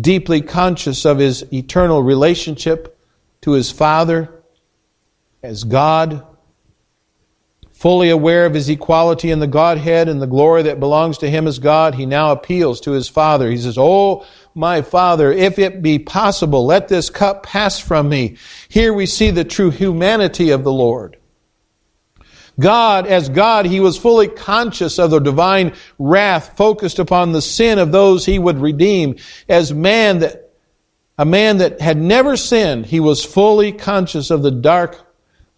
deeply 0.01 0.43
conscious 0.43 1.05
of 1.05 1.19
his 1.19 1.45
eternal 1.53 2.05
relationship 2.05 2.97
to 3.41 3.51
his 3.51 3.73
Father 3.73 4.43
as 5.43 5.65
God, 5.65 6.25
Fully 7.81 8.11
aware 8.11 8.45
of 8.45 8.53
his 8.53 8.69
equality 8.69 9.31
in 9.31 9.39
the 9.39 9.47
Godhead 9.47 10.07
and 10.07 10.21
the 10.21 10.27
glory 10.27 10.65
that 10.65 10.81
belongs 10.81 11.17
to 11.17 11.31
him 11.31 11.47
as 11.47 11.59
God, 11.59 11.95
he 11.95 12.05
now 12.05 12.31
appeals 12.31 12.79
to 12.83 12.91
his 12.91 13.09
Father. 13.09 13.51
He 13.51 13.57
says, 13.57 13.79
Oh, 13.79 14.27
my 14.55 14.83
Father, 14.83 15.33
if 15.33 15.59
it 15.59 15.81
be 15.81 15.99
possible, 15.99 16.67
let 16.67 16.89
this 16.89 17.09
cup 17.09 17.43
pass 17.43 17.79
from 17.79 18.11
me. 18.11 18.37
Here 18.69 18.93
we 18.93 19.07
see 19.07 19.31
the 19.31 19.45
true 19.45 19.71
humanity 19.71 20.51
of 20.51 20.63
the 20.63 20.71
Lord. 20.71 21.17
God, 22.59 23.07
as 23.07 23.31
God, 23.31 23.65
he 23.65 23.81
was 23.81 23.97
fully 23.97 24.29
conscious 24.29 24.99
of 24.99 25.11
the 25.11 25.19
divine 25.19 25.75
wrath 25.99 26.59
focused 26.59 26.99
upon 26.99 27.33
the 27.33 27.41
sin 27.41 27.79
of 27.79 27.93
those 27.93 28.27
he 28.27 28.39
would 28.39 28.59
redeem. 28.59 29.17
As 29.49 29.73
man 29.73 30.19
that, 30.19 30.53
a 31.17 31.25
man 31.25 31.57
that 31.57 31.81
had 31.81 31.97
never 31.97 32.37
sinned, 32.37 32.85
he 32.85 33.01
was 33.01 33.25
fully 33.25 33.73
conscious 33.73 34.31
of 34.31 34.43
the 34.43 34.51
dark 34.51 35.10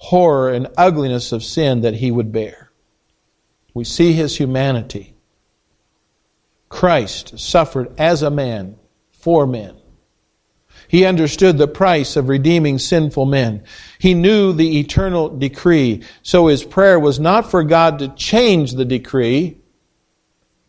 horror 0.03 0.51
and 0.51 0.67
ugliness 0.77 1.31
of 1.31 1.45
sin 1.45 1.83
that 1.83 1.95
he 1.95 2.11
would 2.11 2.33
bear. 2.33 2.73
We 3.73 3.85
see 3.85 4.13
his 4.13 4.37
humanity. 4.37 5.15
Christ 6.69 7.39
suffered 7.39 7.95
as 8.01 8.21
a 8.21 8.31
man 8.31 8.75
for 9.13 9.47
men. 9.47 9.77
He 10.89 11.05
understood 11.05 11.57
the 11.57 11.69
price 11.69 12.17
of 12.17 12.29
redeeming 12.29 12.81
sinful 12.81 13.27
men. 13.27 13.63
He 14.01 14.15
knew 14.15 14.53
the 14.53 14.81
eternal 14.81 15.29
decree. 15.29 16.03
So 16.23 16.49
his 16.49 16.65
prayer 16.65 16.99
was 16.99 17.21
not 17.21 17.49
for 17.49 17.63
God 17.63 18.01
to 18.01 18.09
change 18.09 18.73
the 18.73 18.85
decree, 18.85 19.62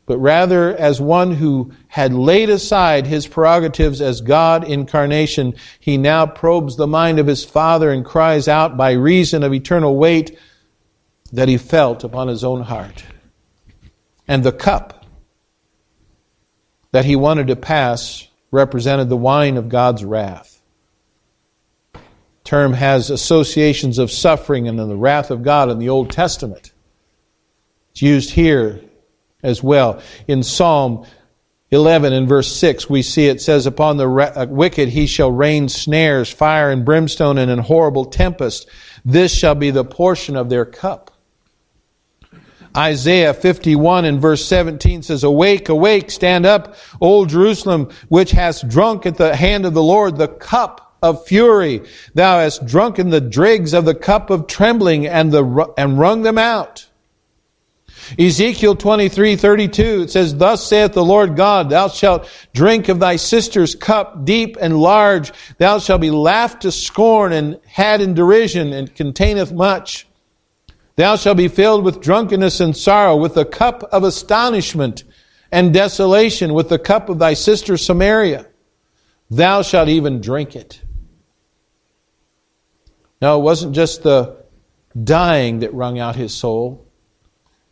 but 0.06 0.18
rather 0.18 0.76
as 0.76 1.00
one 1.00 1.32
who 1.32 1.72
had 1.88 2.14
laid 2.14 2.50
aside 2.50 3.08
his 3.08 3.26
prerogatives 3.26 4.02
as 4.02 4.22
God 4.22 4.68
incarnation, 4.68 5.56
he 5.80 5.98
now 5.98 6.26
probes 6.26 6.76
the 6.76 6.88
mind 6.88 7.20
of 7.20 7.28
his 7.28 7.46
Father 7.46 7.92
and 7.92 8.04
cries 8.04 8.48
out 8.48 8.76
by 8.76 8.92
reason 8.92 9.44
of 9.44 9.54
eternal 9.54 9.96
weight 9.96 10.38
that 11.32 11.48
he 11.48 11.58
felt 11.58 12.04
upon 12.04 12.28
his 12.28 12.44
own 12.44 12.62
heart. 12.62 13.06
And 14.28 14.44
the 14.44 14.52
cup 14.52 15.06
that 16.92 17.06
he 17.06 17.16
wanted 17.16 17.48
to 17.48 17.56
pass 17.56 18.28
represented 18.52 19.10
the 19.10 19.18
wine 19.18 19.58
of 19.58 19.70
God's 19.70 20.04
wrath. 20.04 20.62
Term 22.44 22.74
has 22.74 23.10
associations 23.10 23.98
of 23.98 24.12
suffering 24.12 24.68
and 24.68 24.78
the 24.78 24.96
wrath 24.96 25.32
of 25.32 25.44
God 25.44 25.70
in 25.70 25.80
the 25.80 25.90
Old 25.90 26.12
Testament. 26.12 26.74
It's 27.92 28.02
used 28.02 28.32
here 28.32 28.82
as 29.44 29.62
well. 29.62 30.02
In 30.28 30.42
Psalm 30.42 31.06
11 31.72 32.14
and 32.14 32.28
verse 32.28 32.52
6, 32.56 32.90
we 32.90 33.02
see 33.02 33.28
it 33.28 33.42
says, 33.42 33.66
Upon 33.66 33.98
the 33.98 34.08
uh, 34.08 34.46
wicked 34.48 34.90
he 34.90 35.06
shall 35.06 35.32
rain 35.32 35.70
snares, 35.70 36.32
fire 36.32 36.72
and 36.72 36.86
brimstone, 36.86 37.38
and 37.38 37.52
an 37.52 37.60
horrible 37.60 38.06
tempest. 38.06 38.70
This 39.04 39.36
shall 39.36 39.56
be 39.56 39.72
the 39.72 39.84
portion 39.84 40.36
of 40.36 40.50
their 40.50 40.66
cup. 40.66 41.12
Isaiah 42.76 43.34
51 43.34 44.06
and 44.06 44.20
verse 44.20 44.44
17 44.46 45.04
says, 45.04 45.24
Awake, 45.24 45.70
awake, 45.70 46.10
stand 46.10 46.46
up, 46.46 46.76
O 47.02 47.26
Jerusalem, 47.26 47.90
which 48.08 48.32
hast 48.32 48.68
drunk 48.68 49.06
at 49.06 49.18
the 49.18 49.36
hand 49.36 49.66
of 49.66 49.74
the 49.74 49.84
Lord 49.84 50.18
the 50.18 50.28
cup 50.28 50.96
of 51.04 51.26
fury. 51.28 51.82
Thou 52.16 52.40
hast 52.40 52.66
drunken 52.66 53.10
the 53.10 53.22
dregs 53.22 53.74
of 53.74 53.86
the 53.86 53.94
cup 53.94 54.30
of 54.30 54.48
trembling 54.48 55.06
and, 55.06 55.32
the, 55.32 55.74
and 55.78 56.00
wrung 56.00 56.24
them 56.24 56.38
out. 56.38 56.88
Ezekiel 58.18 58.76
23, 58.76 59.36
32, 59.36 60.02
it 60.04 60.12
says, 60.12 60.36
Thus 60.36 60.68
saith 60.68 60.94
the 60.94 61.04
Lord 61.04 61.36
God, 61.36 61.70
Thou 61.70 61.88
shalt 61.88 62.30
drink 62.54 62.90
of 62.90 63.00
thy 63.00 63.16
sister's 63.16 63.76
cup 63.76 64.26
deep 64.26 64.58
and 64.60 64.78
large. 64.78 65.32
Thou 65.58 65.80
shalt 65.80 66.02
be 66.02 66.12
laughed 66.12 66.64
to 66.64 66.72
scorn 66.72 67.34
and 67.34 67.60
had 67.66 68.02
in 68.02 68.14
derision 68.14 68.74
and 68.74 68.94
containeth 68.94 69.52
much. 69.52 70.08
Thou 70.96 71.16
shalt 71.16 71.38
be 71.38 71.48
filled 71.48 71.84
with 71.84 72.02
drunkenness 72.02 72.60
and 72.60 72.76
sorrow, 72.78 73.16
with 73.16 73.34
the 73.34 73.46
cup 73.46 73.84
of 73.92 74.04
astonishment 74.04 75.04
and 75.52 75.74
desolation, 75.74 76.54
with 76.54 76.70
the 76.70 76.80
cup 76.80 77.10
of 77.10 77.20
thy 77.20 77.34
sister 77.34 77.78
Samaria. 77.78 78.48
Thou 79.30 79.62
shalt 79.64 79.90
even 79.90 80.22
drink 80.22 80.56
it. 80.56 80.82
No, 83.22 83.40
it 83.40 83.44
wasn't 83.44 83.74
just 83.74 84.04
the 84.04 84.44
dying 85.02 85.60
that 85.60 85.74
wrung 85.74 85.98
out 85.98 86.16
his 86.16 86.34
soul. 86.34 86.86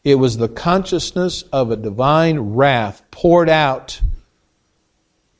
It 0.03 0.15
was 0.15 0.38
the 0.38 0.50
consciousness 0.50 1.43
of 1.53 1.70
a 1.70 1.75
divine 1.75 2.39
wrath 2.39 3.03
poured 3.12 3.50
out 3.50 4.01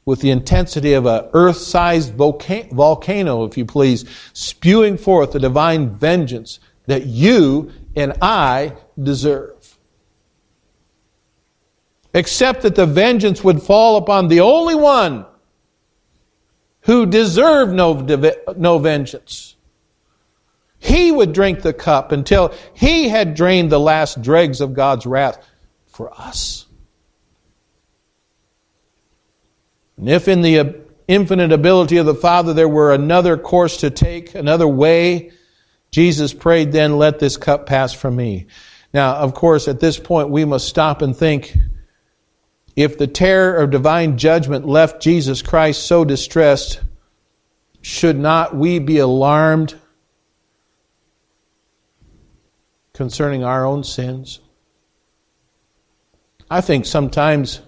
with 0.06 0.22
the 0.22 0.30
intensity 0.30 0.94
of 0.94 1.06
a 1.06 1.30
earth-sized 1.34 2.13
volcano, 2.13 3.44
if 3.46 3.58
you 3.58 3.65
please, 3.65 4.06
spewing 4.34 4.98
forth 4.98 5.32
the 5.32 5.39
divine 5.39 5.96
vengeance 5.96 6.60
that 6.88 7.06
you 7.06 7.72
and 7.96 8.13
I 8.22 8.74
deserve. 9.01 9.77
Except 12.13 12.63
that 12.63 12.75
the 12.75 12.86
vengeance 12.86 13.44
would 13.44 13.62
fall 13.62 13.98
upon 13.98 14.27
the 14.27 14.41
only 14.41 14.75
one 14.75 15.25
who 16.82 17.06
deserved 17.06 17.74
no, 17.74 17.94
no 18.58 18.80
vengeance. 18.80 19.56
He 20.82 21.12
would 21.12 21.32
drink 21.32 21.62
the 21.62 21.74
cup 21.74 22.12
until 22.12 22.56
he 22.74 23.08
had 23.08 23.36
drained 23.36 23.72
the 23.72 23.80
last 23.80 24.20
dregs 24.20 24.62
of 24.62 24.74
God's 24.74 25.06
wrath 25.06 25.38
for 25.86 26.12
us. 26.12 26.66
And 29.96 30.10
if 30.10 30.28
in 30.28 30.42
the 30.42 30.82
infinite 31.08 31.52
ability 31.52 31.98
of 31.98 32.08
the 32.08 32.16
Father 32.16 32.56
there 32.56 32.68
were 32.68 32.96
another 32.96 33.38
course 33.38 33.78
to 33.78 33.92
take, 33.92 34.34
another 34.34 34.68
way, 34.68 35.32
Jesus 35.92 36.34
prayed, 36.34 36.72
then 36.72 36.98
let 36.98 37.20
this 37.20 37.38
cup 37.38 37.68
pass 37.68 37.94
from 37.94 38.16
me. 38.16 38.48
Now, 38.92 39.18
of 39.18 39.36
course, 39.36 39.68
at 39.68 39.80
this 39.80 40.00
point 40.00 40.32
we 40.32 40.46
must 40.46 40.68
stop 40.68 41.04
and 41.04 41.16
think 41.16 41.56
if 42.76 42.98
the 42.98 43.06
terror 43.06 43.56
of 43.62 43.70
divine 43.70 44.18
judgment 44.18 44.68
left 44.68 45.00
Jesus 45.00 45.44
Christ 45.44 45.86
so 45.86 46.04
distressed, 46.04 46.82
should 47.82 48.18
not 48.18 48.56
we 48.56 48.80
be 48.80 48.98
alarmed 48.98 49.76
concerning 52.93 53.43
our 53.43 53.65
own 53.65 53.83
sins? 53.83 54.39
I 56.50 56.62
think 56.62 56.86
sometimes 56.86 57.62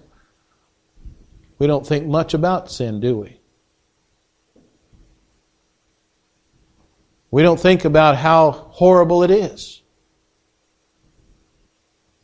we 1.58 1.66
don't 1.66 1.86
think 1.86 2.06
much 2.06 2.34
about 2.34 2.70
sin, 2.70 3.00
do 3.00 3.16
we? 3.16 3.40
We 7.30 7.42
don't 7.42 7.58
think 7.58 7.84
about 7.84 8.16
how 8.16 8.50
horrible 8.50 9.22
it 9.22 9.30
is. 9.30 9.82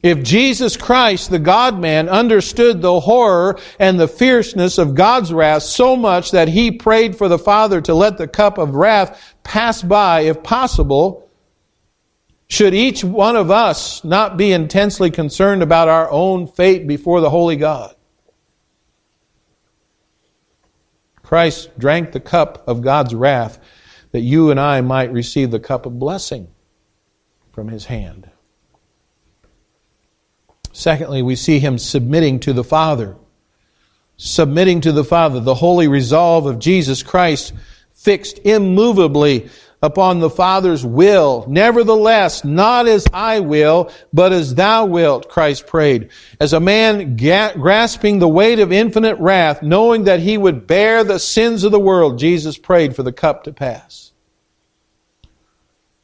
If 0.02 0.22
Jesus 0.22 0.76
Christ, 0.76 1.30
the 1.30 1.38
God 1.38 1.78
man, 1.78 2.08
understood 2.08 2.80
the 2.80 3.00
horror 3.00 3.58
and 3.78 3.98
the 3.98 4.08
fierceness 4.08 4.78
of 4.78 4.94
God's 4.94 5.32
wrath 5.32 5.62
so 5.62 5.94
much 5.94 6.30
that 6.30 6.48
he 6.48 6.70
prayed 6.70 7.16
for 7.16 7.28
the 7.28 7.38
Father 7.38 7.80
to 7.82 7.94
let 7.94 8.18
the 8.18 8.28
cup 8.28 8.56
of 8.58 8.74
wrath 8.74 9.34
pass 9.42 9.82
by 9.82 10.20
if 10.20 10.42
possible, 10.42 11.29
should 12.50 12.74
each 12.74 13.04
one 13.04 13.36
of 13.36 13.48
us 13.48 14.02
not 14.02 14.36
be 14.36 14.50
intensely 14.50 15.08
concerned 15.08 15.62
about 15.62 15.86
our 15.86 16.10
own 16.10 16.48
fate 16.48 16.88
before 16.88 17.20
the 17.20 17.30
Holy 17.30 17.54
God? 17.54 17.94
Christ 21.22 21.70
drank 21.78 22.10
the 22.10 22.18
cup 22.18 22.66
of 22.66 22.82
God's 22.82 23.14
wrath 23.14 23.60
that 24.10 24.22
you 24.22 24.50
and 24.50 24.58
I 24.58 24.80
might 24.80 25.12
receive 25.12 25.52
the 25.52 25.60
cup 25.60 25.86
of 25.86 26.00
blessing 26.00 26.48
from 27.52 27.68
his 27.68 27.84
hand. 27.84 28.28
Secondly, 30.72 31.22
we 31.22 31.36
see 31.36 31.60
him 31.60 31.78
submitting 31.78 32.40
to 32.40 32.52
the 32.52 32.64
Father. 32.64 33.16
Submitting 34.16 34.80
to 34.80 34.90
the 34.90 35.04
Father, 35.04 35.38
the 35.38 35.54
holy 35.54 35.86
resolve 35.86 36.46
of 36.46 36.58
Jesus 36.58 37.04
Christ 37.04 37.52
fixed 37.94 38.40
immovably 38.44 39.50
upon 39.82 40.20
the 40.20 40.30
Father's 40.30 40.84
will. 40.84 41.44
Nevertheless, 41.48 42.44
not 42.44 42.86
as 42.86 43.06
I 43.12 43.40
will, 43.40 43.90
but 44.12 44.32
as 44.32 44.54
thou 44.54 44.84
wilt, 44.84 45.28
Christ 45.28 45.66
prayed. 45.66 46.10
As 46.38 46.52
a 46.52 46.60
man 46.60 47.16
ga- 47.16 47.54
grasping 47.54 48.18
the 48.18 48.28
weight 48.28 48.58
of 48.58 48.72
infinite 48.72 49.18
wrath, 49.18 49.62
knowing 49.62 50.04
that 50.04 50.20
he 50.20 50.36
would 50.36 50.66
bear 50.66 51.02
the 51.02 51.18
sins 51.18 51.64
of 51.64 51.72
the 51.72 51.80
world, 51.80 52.18
Jesus 52.18 52.58
prayed 52.58 52.94
for 52.94 53.02
the 53.02 53.12
cup 53.12 53.44
to 53.44 53.52
pass. 53.52 54.12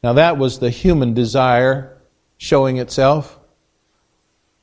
Now 0.03 0.13
that 0.13 0.37
was 0.37 0.59
the 0.59 0.69
human 0.69 1.13
desire 1.13 1.97
showing 2.37 2.77
itself. 2.77 3.39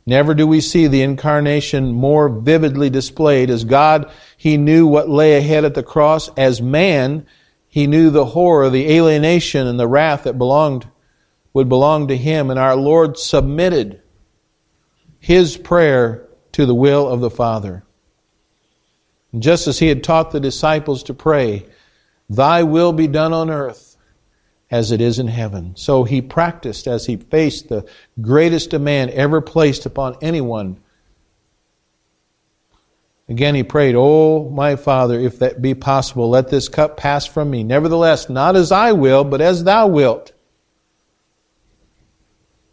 Never 0.06 0.34
do 0.34 0.46
we 0.46 0.60
see 0.60 0.86
the 0.86 1.02
incarnation 1.02 1.92
more 1.92 2.28
vividly 2.28 2.90
displayed. 2.90 3.48
As 3.48 3.64
God, 3.64 4.10
He 4.36 4.56
knew 4.56 4.86
what 4.86 5.08
lay 5.08 5.36
ahead 5.36 5.64
at 5.64 5.74
the 5.74 5.82
cross. 5.82 6.28
As 6.36 6.60
man, 6.60 7.26
he 7.74 7.88
knew 7.88 8.10
the 8.10 8.24
horror, 8.24 8.70
the 8.70 8.88
alienation, 8.88 9.66
and 9.66 9.80
the 9.80 9.88
wrath 9.88 10.22
that 10.22 10.38
belonged 10.38 10.86
would 11.52 11.68
belong 11.68 12.06
to 12.06 12.16
him, 12.16 12.48
and 12.48 12.56
our 12.56 12.76
Lord 12.76 13.18
submitted 13.18 14.00
his 15.18 15.56
prayer 15.56 16.28
to 16.52 16.66
the 16.66 16.74
will 16.74 17.08
of 17.08 17.20
the 17.20 17.32
Father. 17.32 17.82
And 19.32 19.42
just 19.42 19.66
as 19.66 19.80
he 19.80 19.88
had 19.88 20.04
taught 20.04 20.30
the 20.30 20.38
disciples 20.38 21.02
to 21.02 21.14
pray, 21.14 21.66
Thy 22.30 22.62
will 22.62 22.92
be 22.92 23.08
done 23.08 23.32
on 23.32 23.50
earth 23.50 23.96
as 24.70 24.92
it 24.92 25.00
is 25.00 25.18
in 25.18 25.26
heaven. 25.26 25.74
So 25.74 26.04
he 26.04 26.22
practiced 26.22 26.86
as 26.86 27.06
he 27.06 27.16
faced 27.16 27.68
the 27.68 27.90
greatest 28.20 28.70
demand 28.70 29.10
ever 29.10 29.40
placed 29.40 29.84
upon 29.84 30.16
anyone 30.22 30.78
Again, 33.28 33.54
he 33.54 33.62
prayed, 33.62 33.94
Oh, 33.96 34.50
my 34.50 34.76
Father, 34.76 35.18
if 35.18 35.38
that 35.38 35.62
be 35.62 35.74
possible, 35.74 36.28
let 36.28 36.48
this 36.48 36.68
cup 36.68 36.96
pass 36.96 37.24
from 37.24 37.50
me. 37.50 37.64
Nevertheless, 37.64 38.28
not 38.28 38.54
as 38.54 38.70
I 38.70 38.92
will, 38.92 39.24
but 39.24 39.40
as 39.40 39.64
thou 39.64 39.86
wilt. 39.86 40.32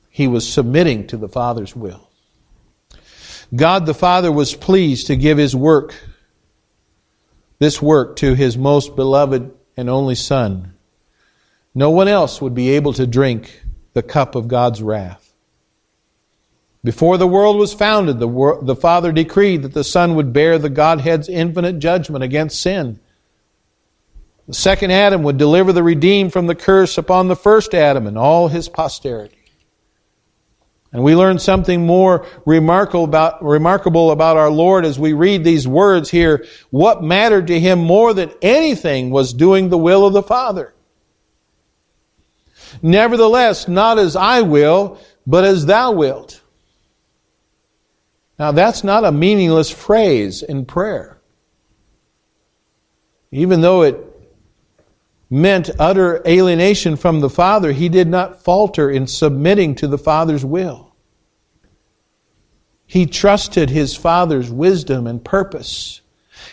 He 0.10 0.28
was 0.28 0.52
submitting 0.52 1.08
to 1.08 1.18
the 1.18 1.30
Father's 1.30 1.74
will. 1.74 2.10
God 3.56 3.86
the 3.86 3.94
Father 3.94 4.32
was 4.32 4.54
pleased 4.54 5.08
to 5.08 5.16
give 5.16 5.38
his 5.38 5.56
work, 5.56 5.96
this 7.60 7.82
work, 7.82 8.18
to 8.18 8.34
his 8.34 8.58
most 8.58 8.96
beloved 8.96 9.54
and 9.78 9.90
only 9.90 10.16
Son. 10.16 10.74
No 11.74 11.92
one 11.92 12.10
else 12.10 12.42
would 12.42 12.54
be 12.54 12.72
able 12.72 12.94
to 12.94 13.08
drink 13.08 13.64
the 13.94 14.04
cup 14.04 14.36
of 14.36 14.50
God's 14.50 14.82
wrath. 14.82 15.31
Before 16.84 17.18
the 17.18 17.28
world 17.28 17.58
was 17.58 17.74
founded, 17.74 18.20
the, 18.20 18.28
wor- 18.28 18.60
the 18.62 18.76
Father 18.76 19.12
decreed 19.12 19.62
that 19.62 19.74
the 19.74 19.84
Son 19.84 20.16
would 20.16 20.34
bear 20.34 20.58
the 20.58 20.70
Godhead's 20.70 21.30
infinite 21.30 21.80
judgment 21.80 22.24
against 22.24 22.60
sin. 22.60 23.00
The 24.48 24.56
second 24.56 24.92
Adam 24.92 25.22
would 25.24 25.38
deliver 25.38 25.72
the 25.72 25.84
redeemed 25.84 26.34
from 26.34 26.48
the 26.48 26.56
curse 26.56 26.98
upon 26.98 27.28
the 27.28 27.36
first 27.36 27.76
Adam 27.76 28.08
and 28.08 28.18
all 28.18 28.48
his 28.48 28.68
posterity. 28.68 29.38
And 30.92 31.04
we 31.04 31.16
learn 31.16 31.40
something 31.40 31.86
more 31.86 32.26
remarkable 32.46 33.06
about, 33.06 33.44
remarkable 33.44 34.12
about 34.12 34.36
our 34.36 34.50
Lord 34.50 34.84
as 34.84 35.00
we 35.00 35.14
read 35.14 35.44
these 35.44 35.68
words 35.68 36.10
here. 36.10 36.46
What 36.70 37.02
mattered 37.02 37.48
to 37.48 37.60
him 37.60 37.80
more 37.80 38.14
than 38.14 38.32
anything 38.42 39.10
was 39.10 39.34
doing 39.34 39.70
the 39.70 39.78
will 39.78 40.06
of 40.06 40.14
the 40.14 40.24
Father. 40.24 40.74
Nevertheless, 42.82 43.68
not 43.68 44.00
as 44.00 44.16
I 44.16 44.42
will, 44.42 45.00
but 45.26 45.46
as 45.46 45.66
thou 45.66 45.92
wilt. 45.92 46.41
Now, 48.42 48.52
that's 48.52 48.84
not 48.84 49.06
a 49.06 49.12
meaningless 49.12 49.70
phrase 49.70 50.42
in 50.42 50.66
prayer. 50.66 51.22
Even 53.32 53.62
though 53.62 53.84
it 53.84 54.04
meant 55.30 55.70
utter 55.78 56.24
alienation 56.26 56.96
from 56.96 57.20
the 57.20 57.30
Father, 57.30 57.72
he 57.72 57.88
did 57.88 58.08
not 58.08 58.44
falter 58.44 58.90
in 58.90 59.06
submitting 59.06 59.76
to 59.76 59.88
the 59.88 60.00
Father's 60.00 60.44
will. 60.44 60.96
He 62.88 63.06
trusted 63.06 63.70
his 63.70 63.96
Father's 63.96 64.50
wisdom 64.50 65.06
and 65.06 65.24
purpose. 65.24 66.02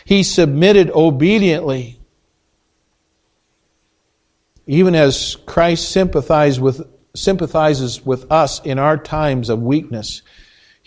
He 0.05 0.21
submitted 0.21 0.91
obediently. 0.91 1.99
Even 4.67 4.93
as 4.93 5.37
Christ 5.47 5.89
sympathizes 5.89 6.59
with, 6.59 6.87
sympathizes 7.15 8.05
with 8.05 8.31
us 8.31 8.61
in 8.63 8.77
our 8.77 8.95
times 8.95 9.49
of 9.49 9.63
weakness, 9.63 10.21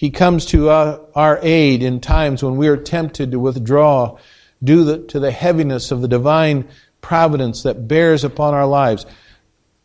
he 0.03 0.11
comes 0.11 0.47
to 0.47 0.69
our 0.69 1.39
aid 1.43 1.81
in 1.81 2.01
times 2.01 2.43
when 2.43 2.57
we 2.57 2.67
are 2.67 2.77
tempted 2.77 3.31
to 3.31 3.39
withdraw 3.39 4.19
due 4.61 5.07
to 5.07 5.21
the 5.21 5.31
heaviness 5.31 5.93
of 5.93 6.01
the 6.01 6.09
divine 6.09 6.69
providence 7.01 7.63
that 7.63 7.87
bears 7.87 8.25
upon 8.25 8.53
our 8.53 8.67
lives. 8.67 9.07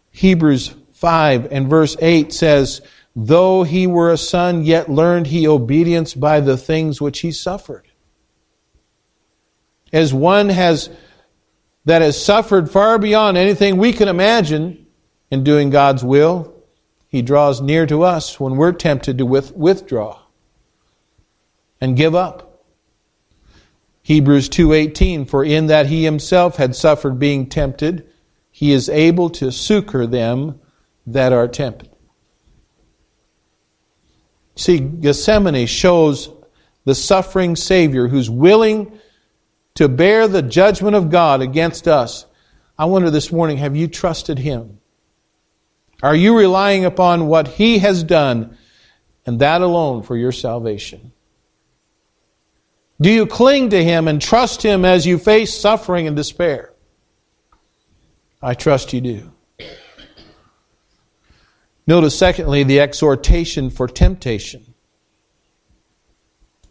Hebrews 0.10 0.73
5 0.93 1.51
and 1.51 1.69
verse 1.69 1.95
8 1.99 2.34
says, 2.34 2.82
though 3.15 3.62
he 3.62 3.86
were 3.86 4.12
a 4.12 4.17
son, 4.17 4.63
yet 4.63 4.89
learned 4.89 5.27
he 5.27 5.47
obedience 5.47 6.15
by 6.15 6.39
the 6.39 6.58
things 6.58 6.99
which 6.99 7.19
he 7.19 7.32
suffered. 7.32 7.86
As 9.93 10.15
one 10.15 10.49
has 10.49 10.89
that 11.86 12.01
has 12.01 12.19
suffered 12.19 12.71
far 12.71 12.97
beyond 12.97 13.38
anything 13.38 13.77
we 13.77 13.93
can 13.93 14.08
imagine 14.08 14.88
in 15.30 15.43
doing 15.43 15.69
God's 15.69 16.03
will, 16.03 16.57
he 17.08 17.22
draws 17.22 17.62
near 17.62 17.86
to 17.86 18.04
us 18.04 18.39
when 18.39 18.56
we're 18.56 18.74
tempted 18.74 19.17
to 19.17 19.26
with, 19.26 19.56
withdraw 19.56 20.20
and 21.80 21.96
give 21.96 22.15
up. 22.15 22.63
Hebrews 24.04 24.50
2:18 24.50 25.26
for 25.26 25.43
in 25.43 25.67
that 25.67 25.88
he 25.88 26.04
himself 26.04 26.58
had 26.58 26.76
suffered 26.76 27.20
being 27.20 27.48
tempted 27.48 28.08
he 28.58 28.72
is 28.72 28.89
able 28.89 29.30
to 29.30 29.52
succor 29.52 30.08
them 30.08 30.60
that 31.06 31.32
are 31.32 31.48
tempted. 31.48 31.89
See 34.56 34.80
Gethsemane 34.80 35.67
shows 35.67 36.30
the 36.84 36.96
suffering 36.96 37.56
savior 37.56 38.08
who's 38.08 38.32
willing 38.32 38.98
to 39.76 39.88
bear 39.88 40.28
the 40.28 40.41
judgment 40.41 40.96
of 40.96 41.12
God 41.12 41.43
against 41.43 41.88
us. 41.88 42.26
I 42.80 42.86
wonder 42.86 43.12
this 43.12 43.32
morning, 43.32 43.58
have 43.58 43.76
you 43.76 43.88
trusted 43.88 44.39
Him? 44.39 44.80
Are 46.04 46.16
you 46.16 46.38
relying 46.38 46.86
upon 46.86 47.28
what 47.28 47.48
He 47.48 47.80
has 47.80 48.04
done 48.04 48.58
and 49.26 49.40
that 49.40 49.62
alone 49.62 50.04
for 50.04 50.16
your 50.16 50.32
salvation? 50.32 51.12
Do 53.00 53.12
you 53.12 53.26
cling 53.26 53.70
to 53.72 53.84
Him 53.84 54.08
and 54.08 54.22
trust 54.22 54.64
Him 54.64 54.86
as 54.86 55.06
you 55.06 55.18
face 55.18 55.54
suffering 55.54 56.08
and 56.08 56.16
despair? 56.16 56.74
I 58.42 58.54
trust 58.54 58.94
you 58.94 59.02
do. 59.02 59.32
Notice, 61.88 62.18
secondly, 62.18 62.64
the 62.64 62.82
exhortation 62.82 63.70
for 63.70 63.88
temptation. 63.88 64.74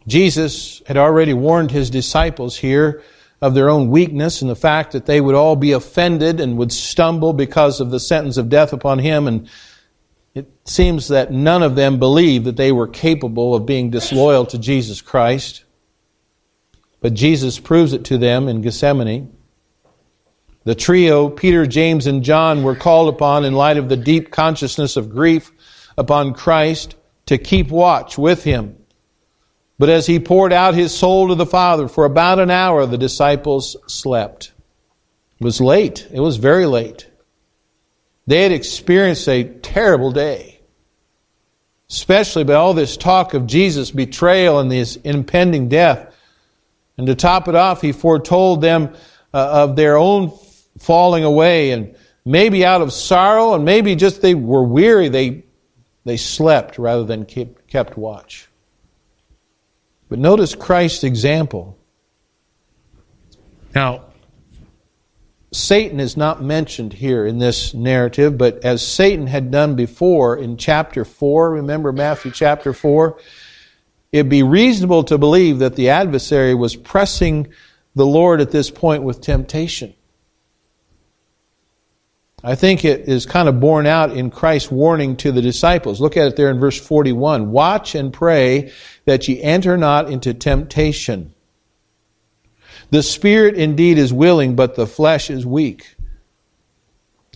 Jesus 0.07 0.81
had 0.85 0.95
already 0.95 1.33
warned 1.33 1.71
his 1.71 1.89
disciples 1.89 2.55
here 2.55 3.03
of 3.41 3.53
their 3.53 3.69
own 3.69 3.89
weakness 3.89 4.41
and 4.41 4.49
the 4.49 4.55
fact 4.55 4.93
that 4.93 5.05
they 5.05 5.21
would 5.21 5.35
all 5.35 5.55
be 5.55 5.71
offended 5.71 6.39
and 6.39 6.57
would 6.57 6.71
stumble 6.71 7.33
because 7.33 7.79
of 7.79 7.91
the 7.91 7.99
sentence 7.99 8.37
of 8.37 8.49
death 8.49 8.73
upon 8.73 8.99
him. 8.99 9.27
And 9.27 9.47
it 10.33 10.51
seems 10.65 11.09
that 11.09 11.31
none 11.31 11.61
of 11.61 11.75
them 11.75 11.99
believed 11.99 12.45
that 12.45 12.57
they 12.57 12.71
were 12.71 12.87
capable 12.87 13.53
of 13.53 13.65
being 13.65 13.91
disloyal 13.91 14.45
to 14.47 14.57
Jesus 14.57 15.01
Christ. 15.01 15.65
But 16.99 17.13
Jesus 17.13 17.59
proves 17.59 17.93
it 17.93 18.05
to 18.05 18.17
them 18.17 18.47
in 18.47 18.61
Gethsemane. 18.61 19.33
The 20.63 20.75
trio, 20.75 21.29
Peter, 21.29 21.65
James, 21.65 22.07
and 22.07 22.23
John, 22.23 22.63
were 22.63 22.75
called 22.75 23.13
upon 23.13 23.45
in 23.45 23.53
light 23.53 23.77
of 23.77 23.87
the 23.87 23.95
deep 23.95 24.31
consciousness 24.31 24.97
of 24.97 25.11
grief 25.11 25.51
upon 25.97 26.33
Christ 26.33 26.95
to 27.27 27.37
keep 27.37 27.69
watch 27.69 28.17
with 28.17 28.43
him 28.43 28.76
but 29.79 29.89
as 29.89 30.07
he 30.07 30.19
poured 30.19 30.53
out 30.53 30.73
his 30.73 30.95
soul 30.95 31.27
to 31.27 31.35
the 31.35 31.45
Father, 31.45 31.87
for 31.87 32.05
about 32.05 32.39
an 32.39 32.49
hour 32.49 32.85
the 32.85 32.97
disciples 32.97 33.77
slept. 33.87 34.51
It 35.39 35.43
was 35.43 35.61
late. 35.61 36.07
It 36.11 36.19
was 36.19 36.37
very 36.37 36.65
late. 36.65 37.07
They 38.25 38.43
had 38.43 38.51
experienced 38.51 39.29
a 39.29 39.43
terrible 39.43 40.11
day, 40.11 40.59
especially 41.89 42.43
by 42.43 42.55
all 42.55 42.73
this 42.73 42.97
talk 42.97 43.33
of 43.33 43.47
Jesus' 43.47 43.91
betrayal 43.91 44.59
and 44.59 44.71
his 44.71 44.97
impending 44.97 45.69
death. 45.69 46.13
And 46.97 47.07
to 47.07 47.15
top 47.15 47.47
it 47.47 47.55
off, 47.55 47.81
he 47.81 47.91
foretold 47.91 48.61
them 48.61 48.95
uh, 49.33 49.63
of 49.63 49.75
their 49.75 49.97
own 49.97 50.31
falling 50.79 51.23
away 51.23 51.71
and 51.71 51.95
maybe 52.25 52.65
out 52.65 52.81
of 52.81 52.91
sorrow 52.91 53.53
and 53.53 53.63
maybe 53.63 53.95
just 53.95 54.21
they 54.21 54.33
were 54.35 54.63
weary. 54.63 55.07
They, 55.07 55.45
they 56.03 56.17
slept 56.17 56.79
rather 56.79 57.03
than 57.03 57.25
kept, 57.25 57.67
kept 57.67 57.97
watch. 57.97 58.47
But 60.09 60.19
notice 60.19 60.55
Christ's 60.55 61.03
example. 61.03 61.77
Now, 63.75 64.05
Satan 65.51 65.99
is 65.99 66.17
not 66.17 66.43
mentioned 66.43 66.93
here 66.93 67.25
in 67.25 67.39
this 67.39 67.73
narrative, 67.73 68.37
but 68.37 68.63
as 68.63 68.85
Satan 68.85 69.27
had 69.27 69.49
done 69.51 69.75
before 69.75 70.37
in 70.37 70.57
chapter 70.57 71.05
4, 71.05 71.51
remember 71.51 71.91
Matthew 71.91 72.31
chapter 72.31 72.73
4? 72.73 73.17
It'd 74.11 74.29
be 74.29 74.43
reasonable 74.43 75.03
to 75.05 75.17
believe 75.17 75.59
that 75.59 75.75
the 75.75 75.89
adversary 75.89 76.53
was 76.53 76.75
pressing 76.75 77.47
the 77.95 78.05
Lord 78.05 78.41
at 78.41 78.51
this 78.51 78.69
point 78.69 79.03
with 79.03 79.21
temptation. 79.21 79.93
I 82.43 82.53
think 82.53 82.85
it 82.85 83.09
is 83.09 83.25
kind 83.25 83.49
of 83.49 83.59
borne 83.59 83.87
out 83.87 84.15
in 84.15 84.29
Christ's 84.29 84.69
warning 84.69 85.17
to 85.17 85.31
the 85.31 85.41
disciples. 85.41 85.99
Look 85.99 86.17
at 86.17 86.27
it 86.27 86.35
there 86.35 86.51
in 86.51 86.59
verse 86.59 86.79
41. 86.79 87.51
Watch 87.51 87.95
and 87.95 88.13
pray 88.13 88.71
that 89.05 89.27
ye 89.27 89.41
enter 89.41 89.75
not 89.75 90.11
into 90.11 90.35
temptation. 90.35 91.33
The 92.91 93.01
spirit 93.01 93.55
indeed 93.55 93.97
is 93.97 94.13
willing, 94.13 94.55
but 94.55 94.75
the 94.75 94.85
flesh 94.85 95.31
is 95.31 95.45
weak. 95.45 95.95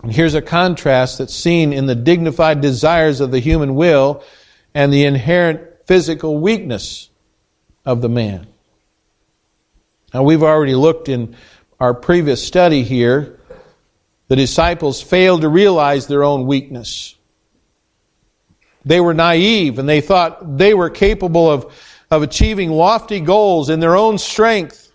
And 0.04 0.14
here's 0.14 0.36
a 0.36 0.42
contrast 0.42 1.18
that's 1.18 1.34
seen 1.34 1.74
in 1.74 1.88
the 1.88 1.96
dignified 1.96 2.62
desires 2.62 3.22
of 3.22 3.32
the 3.32 3.40
human 3.40 3.74
will 3.74 4.24
and 4.74 4.94
the 4.94 5.06
inherent 5.06 5.88
physical 5.88 6.40
weakness 6.40 7.10
of 7.86 8.02
the 8.02 8.10
man. 8.10 8.48
Now, 10.14 10.24
we've 10.24 10.44
already 10.44 10.76
looked 10.76 11.10
in 11.10 11.36
our 11.80 11.94
previous 11.94 12.46
study 12.46 12.84
here 12.84 13.40
the 14.32 14.38
disciples 14.38 15.02
failed 15.02 15.41
to 15.41 15.50
realize 15.50 16.08
their 16.08 16.24
own 16.24 16.48
weakness. 16.48 17.15
They 18.86 19.02
were 19.02 19.13
naive 19.13 19.78
and 19.78 19.89
they 19.89 20.00
thought 20.00 20.58
they 20.58 20.74
were 20.74 20.89
capable 20.89 21.52
of, 21.52 21.76
of 22.10 22.24
achieving 22.24 22.72
lofty 22.72 23.20
goals 23.20 23.70
in 23.70 23.82
their 23.82 23.98
own 23.98 24.17
strength. 24.17 24.89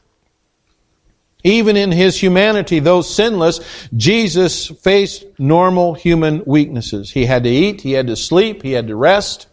Even 1.44 1.76
in 1.76 1.92
his 1.92 2.18
humanity, 2.18 2.78
though 2.78 3.02
sinless, 3.02 3.60
Jesus 3.94 4.68
faced 4.68 5.26
normal 5.38 5.92
human 5.92 6.42
weaknesses. 6.46 7.10
He 7.10 7.26
had 7.26 7.44
to 7.44 7.50
eat, 7.50 7.82
he 7.82 7.92
had 7.92 8.06
to 8.06 8.16
sleep, 8.16 8.62
he 8.62 8.72
had 8.72 8.86
to 8.86 8.96
rest. 8.96 9.48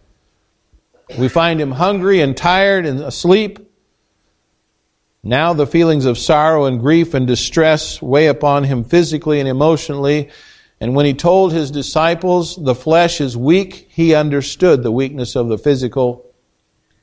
We 1.20 1.28
find 1.28 1.60
him 1.60 1.72
hungry 1.72 2.22
and 2.22 2.38
tired 2.38 2.86
and 2.86 3.02
asleep. 3.02 3.60
Now 5.24 5.54
the 5.54 5.66
feelings 5.66 6.06
of 6.06 6.18
sorrow 6.18 6.66
and 6.66 6.82
grief 6.82 7.14
and 7.14 7.26
distress 7.26 8.02
weigh 8.02 8.28
upon 8.28 8.66
him 8.66 8.84
physically 8.84 9.40
and 9.40 9.48
emotionally. 9.48 10.30
And 10.82 10.96
when 10.96 11.06
he 11.06 11.14
told 11.14 11.54
his 11.54 11.72
disciples 11.72 12.58
the 12.58 12.76
flesh 12.76 13.22
is 13.22 13.38
weak, 13.38 13.88
he 13.90 14.14
understood 14.14 14.84
the 14.84 14.92
weakness 14.92 15.38
of 15.38 15.48
the 15.48 15.58
physical 15.58 16.30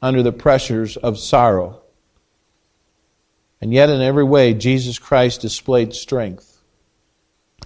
under 0.03 0.23
the 0.23 0.33
pressures 0.33 0.99
of 0.99 1.19
sorrow. 1.19 1.81
And 3.63 3.73
yet, 3.73 3.91
in 3.91 4.01
every 4.01 4.25
way, 4.25 4.55
Jesus 4.55 4.99
Christ 4.99 5.41
displayed 5.41 5.95
strength 5.95 6.61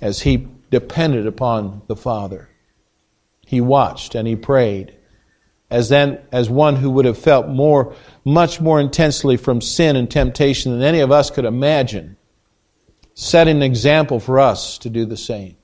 as 0.01 0.23
he 0.23 0.49
depended 0.71 1.27
upon 1.27 1.83
the 1.87 1.97
Father. 1.97 2.49
He 3.47 3.61
watched 3.61 4.14
and 4.14 4.27
he 4.27 4.37
prayed 4.37 4.97
as 5.71 5.88
then 5.88 6.21
as 6.31 6.49
one 6.49 6.77
who 6.77 6.90
would 6.90 7.05
have 7.05 7.19
felt 7.19 7.49
more 7.49 7.95
much 8.25 8.61
more 8.61 8.81
intensely 8.81 9.37
from 9.37 9.61
sin 9.61 9.97
and 9.97 10.11
temptation 10.11 10.73
than 10.73 10.83
any 10.83 11.01
of 11.01 11.13
us 11.13 11.31
could 11.31 11.45
imagine 11.45 12.17
setting 13.15 13.57
an 13.57 13.63
example 13.63 14.19
for 14.19 14.41
us 14.41 14.79
to 14.79 14.91
do 14.91 15.05
the 15.05 15.17
same. 15.17 15.57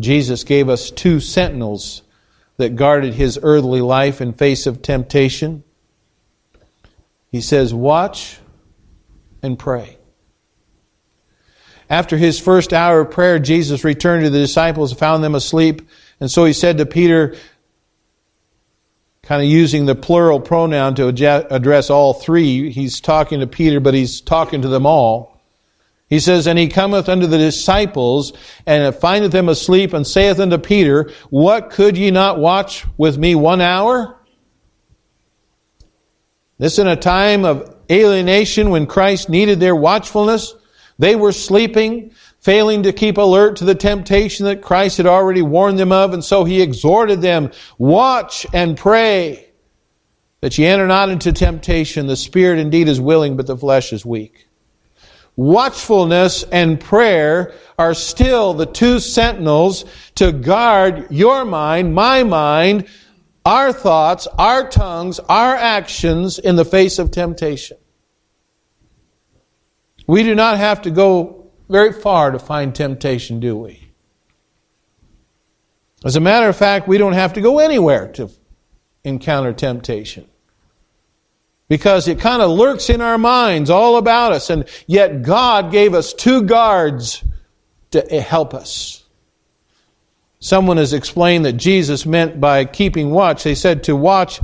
Jesus 0.00 0.44
gave 0.44 0.68
us 0.68 0.90
two 0.90 1.20
sentinels 1.20 2.02
that 2.56 2.76
guarded 2.76 3.14
his 3.14 3.38
earthly 3.42 3.80
life 3.80 4.20
in 4.20 4.32
face 4.32 4.66
of 4.66 4.82
temptation. 4.82 5.62
He 7.30 7.40
says 7.40 7.72
watch 7.72 8.38
and 9.42 9.58
pray. 9.58 9.98
After 11.88 12.16
his 12.16 12.38
first 12.38 12.72
hour 12.72 13.00
of 13.00 13.10
prayer 13.10 13.38
jesus 13.38 13.84
returned 13.84 14.24
to 14.24 14.30
the 14.30 14.38
disciples 14.38 14.92
and 14.92 14.98
found 14.98 15.22
them 15.22 15.34
asleep. 15.34 15.88
And 16.20 16.30
so 16.30 16.44
he 16.44 16.52
said 16.52 16.78
to 16.78 16.86
Peter, 16.86 17.36
kind 19.30 19.44
of 19.44 19.48
using 19.48 19.86
the 19.86 19.94
plural 19.94 20.40
pronoun 20.40 20.96
to 20.96 21.06
address 21.06 21.88
all 21.88 22.12
three. 22.12 22.68
He's 22.72 23.00
talking 23.00 23.38
to 23.38 23.46
Peter, 23.46 23.78
but 23.78 23.94
he's 23.94 24.20
talking 24.20 24.62
to 24.62 24.68
them 24.68 24.86
all. 24.86 25.40
He 26.08 26.18
says, 26.18 26.48
And 26.48 26.58
he 26.58 26.66
cometh 26.66 27.08
unto 27.08 27.28
the 27.28 27.38
disciples, 27.38 28.32
and 28.66 28.92
findeth 28.92 29.30
them 29.30 29.48
asleep, 29.48 29.92
and 29.92 30.04
saith 30.04 30.40
unto 30.40 30.58
Peter, 30.58 31.12
What 31.28 31.70
could 31.70 31.96
ye 31.96 32.10
not 32.10 32.40
watch 32.40 32.84
with 32.96 33.18
me 33.18 33.36
one 33.36 33.60
hour? 33.60 34.18
This 36.58 36.80
in 36.80 36.88
a 36.88 36.96
time 36.96 37.44
of 37.44 37.76
alienation 37.88 38.70
when 38.70 38.88
Christ 38.88 39.28
needed 39.28 39.60
their 39.60 39.76
watchfulness. 39.76 40.56
They 40.98 41.14
were 41.14 41.30
sleeping 41.30 42.14
failing 42.40 42.82
to 42.82 42.92
keep 42.92 43.18
alert 43.18 43.56
to 43.56 43.64
the 43.64 43.74
temptation 43.74 44.46
that 44.46 44.62
Christ 44.62 44.96
had 44.96 45.06
already 45.06 45.42
warned 45.42 45.78
them 45.78 45.92
of, 45.92 46.14
and 46.14 46.24
so 46.24 46.44
he 46.44 46.62
exhorted 46.62 47.20
them, 47.20 47.50
watch 47.78 48.46
and 48.52 48.76
pray 48.76 49.46
that 50.40 50.56
ye 50.56 50.64
enter 50.66 50.86
not 50.86 51.10
into 51.10 51.32
temptation. 51.32 52.06
The 52.06 52.16
spirit 52.16 52.58
indeed 52.58 52.88
is 52.88 52.98
willing, 53.00 53.36
but 53.36 53.46
the 53.46 53.56
flesh 53.56 53.92
is 53.92 54.06
weak. 54.06 54.46
watchfulness 55.40 56.42
and 56.52 56.78
prayer 56.78 57.54
are 57.78 57.94
still 57.94 58.52
the 58.52 58.66
two 58.66 59.00
sentinels 59.00 59.86
to 60.16 60.32
guard 60.32 61.06
your 61.10 61.46
mind, 61.46 61.94
my 61.94 62.22
mind, 62.22 62.86
our 63.44 63.72
thoughts, 63.72 64.26
our 64.38 64.68
tongues, 64.68 65.18
our 65.18 65.54
actions 65.56 66.38
in 66.38 66.56
the 66.56 66.64
face 66.64 66.98
of 66.98 67.10
temptation. 67.10 67.78
We 70.06 70.22
do 70.24 70.34
not 70.34 70.58
have 70.58 70.82
to 70.82 70.90
go 70.90 71.39
very 71.70 71.92
far 71.92 72.32
to 72.32 72.38
find 72.38 72.74
temptation, 72.74 73.40
do 73.40 73.56
we? 73.56 73.90
As 76.04 76.16
a 76.16 76.20
matter 76.20 76.48
of 76.48 76.56
fact, 76.56 76.88
we 76.88 76.98
don't 76.98 77.12
have 77.12 77.34
to 77.34 77.40
go 77.40 77.58
anywhere 77.58 78.08
to 78.12 78.30
encounter 79.04 79.52
temptation 79.52 80.26
because 81.68 82.08
it 82.08 82.18
kind 82.18 82.42
of 82.42 82.50
lurks 82.50 82.90
in 82.90 83.00
our 83.00 83.16
minds 83.16 83.70
all 83.70 83.96
about 83.96 84.32
us. 84.32 84.50
And 84.50 84.64
yet 84.86 85.22
God 85.22 85.70
gave 85.70 85.94
us 85.94 86.12
two 86.12 86.42
guards 86.42 87.22
to 87.92 88.12
eh, 88.12 88.20
help 88.20 88.54
us. 88.54 89.04
Someone 90.40 90.78
has 90.78 90.92
explained 90.94 91.44
that 91.44 91.52
Jesus 91.52 92.06
meant 92.06 92.40
by 92.40 92.64
keeping 92.64 93.10
watch, 93.10 93.44
they 93.44 93.54
said 93.54 93.84
to 93.84 93.94
watch 93.94 94.40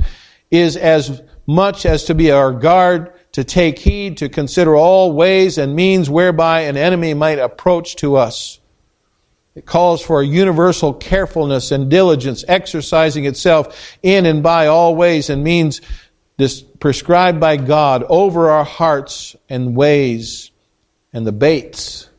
is 0.51 0.77
as 0.77 1.21
much 1.47 1.85
as 1.85 2.05
to 2.05 2.15
be 2.15 2.31
our 2.31 2.53
guard, 2.53 3.13
to 3.37 3.43
take 3.43 3.77
heed, 3.77 4.17
to 4.17 4.29
consider 4.29 4.75
all 4.75 5.11
ways 5.11 5.59
and 5.59 5.75
means 5.75 6.09
whereby 6.09 6.61
an 6.61 6.75
enemy 6.75 7.13
might 7.13 7.37
approach 7.37 7.95
to 7.95 8.15
us. 8.15 8.59
It 9.53 9.63
calls 9.63 10.01
for 10.01 10.21
a 10.21 10.25
universal 10.25 10.91
carefulness 10.91 11.71
and 11.71 11.87
diligence, 11.87 12.43
exercising 12.47 13.25
itself 13.25 13.95
in 14.01 14.25
and 14.25 14.41
by 14.41 14.65
all 14.65 14.95
ways 14.95 15.29
and 15.29 15.43
means 15.43 15.81
prescribed 16.79 17.39
by 17.39 17.57
God 17.57 18.03
over 18.09 18.49
our 18.49 18.63
hearts 18.63 19.35
and 19.47 19.75
ways 19.75 20.49
and 21.13 21.27
the 21.27 21.31
baits 21.31 22.09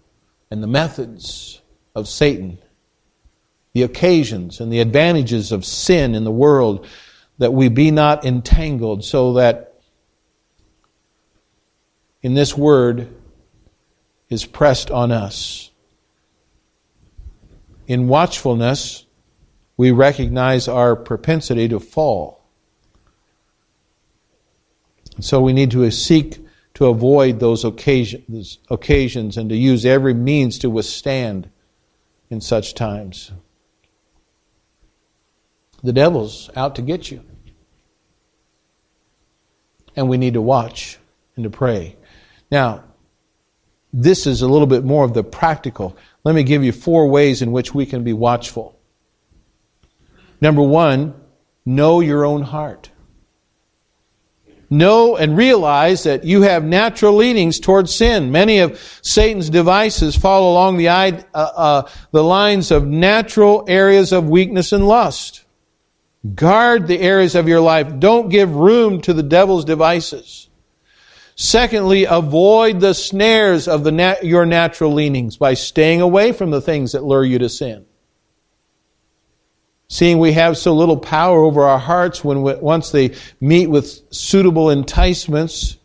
and 0.53 0.63
the 0.63 0.69
methods 0.69 1.61
of 1.97 2.07
Satan, 2.07 2.59
the 3.73 3.83
occasions 3.83 4.61
and 4.61 4.73
the 4.73 4.79
advantages 4.79 5.51
of 5.51 5.65
sin 5.65 6.15
in 6.15 6.23
the 6.23 6.31
world, 6.31 6.87
that 7.39 7.53
we 7.53 7.69
be 7.69 7.91
not 7.91 8.25
entangled, 8.25 9.05
so 9.05 9.33
that 9.33 9.68
in 12.23 12.35
this 12.35 12.57
word 12.57 13.15
is 14.29 14.45
pressed 14.45 14.91
on 14.91 15.13
us. 15.13 15.71
In 17.87 18.09
watchfulness, 18.09 19.07
we 19.77 19.91
recognize 19.93 20.69
our 20.69 20.97
propensity 20.97 21.69
to 21.69 21.81
fall. 21.81 22.45
And 25.17 25.25
So 25.25 25.41
we 25.41 25.53
need 25.53 25.71
to 25.71 25.91
seek 25.91 26.45
to 26.75 26.87
avoid 26.87 27.41
those 27.41 27.65
occasions, 27.65 28.59
occasions 28.71 29.37
and 29.37 29.49
to 29.51 29.57
use 29.57 29.85
every 29.85 30.15
means 30.15 30.59
to 30.61 30.71
withstand 30.71 31.51
in 32.31 32.41
such 32.41 32.75
times. 32.75 33.33
The 35.83 35.93
devil's 35.93 36.51
out 36.55 36.75
to 36.77 36.83
get 36.83 37.11
you. 37.11 37.23
And 39.97 40.09
we 40.09 40.19
need 40.19 40.35
to 40.35 40.43
watch 40.43 40.99
and 41.35 41.45
to 41.45 41.51
pray. 41.51 41.97
Now, 42.51 42.85
this 43.93 44.27
is 44.27 44.43
a 44.43 44.49
little 44.49 44.67
bit 44.67 44.85
more 44.85 45.05
of 45.05 45.15
the 45.15 45.25
practical. 45.25 45.97
Let 46.25 46.35
me 46.35 46.43
give 46.43 46.63
you 46.63 46.73
four 46.73 47.09
ways 47.09 47.43
in 47.43 47.53
which 47.53 47.75
we 47.75 47.87
can 47.87 48.05
be 48.05 48.13
watchful. 48.13 48.79
Number 50.41 50.63
one, 50.63 51.15
know 51.65 52.01
your 52.01 52.25
own 52.25 52.43
heart 52.43 52.91
know 54.71 55.17
and 55.17 55.37
realize 55.37 56.03
that 56.03 56.25
you 56.25 56.43
have 56.43 56.65
natural 56.65 57.15
leanings 57.15 57.59
towards 57.59 57.95
sin. 57.95 58.31
Many 58.31 58.59
of 58.59 58.79
Satan's 59.03 59.51
devices 59.51 60.17
fall 60.17 60.53
along 60.53 60.77
the, 60.77 60.89
uh, 60.89 61.13
uh, 61.35 61.91
the 62.13 62.25
lines 62.25 62.71
of 62.71 62.87
natural 62.87 63.65
areas 63.67 64.13
of 64.13 64.29
weakness 64.29 64.73
and 64.73 64.87
lust. 64.87 65.45
Guard 66.35 66.87
the 66.87 67.01
areas 67.01 67.35
of 67.35 67.49
your 67.49 67.61
life. 67.61 67.99
Don't 67.99 68.29
give 68.29 68.55
room 68.55 69.01
to 69.03 69.15
the 69.15 69.23
devil's 69.23 69.65
devices. 69.65 70.48
Secondly, 71.41 72.05
avoid 72.05 72.81
the 72.81 72.93
snares 72.93 73.69
of 73.69 73.85
the 73.85 73.93
nat- 73.93 74.25
your 74.25 74.45
natural 74.45 74.93
leanings 74.93 75.37
by 75.37 75.55
staying 75.55 76.01
away 76.01 76.33
from 76.33 76.51
the 76.51 76.61
things 76.61 76.93
that 76.93 77.05
lure 77.05 77.25
you 77.25 77.39
to 77.39 77.49
sin. 77.49 77.87
Seeing 79.87 80.19
we 80.19 80.33
have 80.33 80.59
so 80.59 80.75
little 80.75 80.97
power 80.97 81.45
over 81.45 81.63
our 81.63 81.79
hearts 81.79 82.25
when 82.25 82.43
we, 82.43 82.57
once 82.57 82.91
they 82.91 83.15
meet 83.41 83.69
with 83.69 84.13
suitable 84.13 84.69
enticements, 84.69 85.77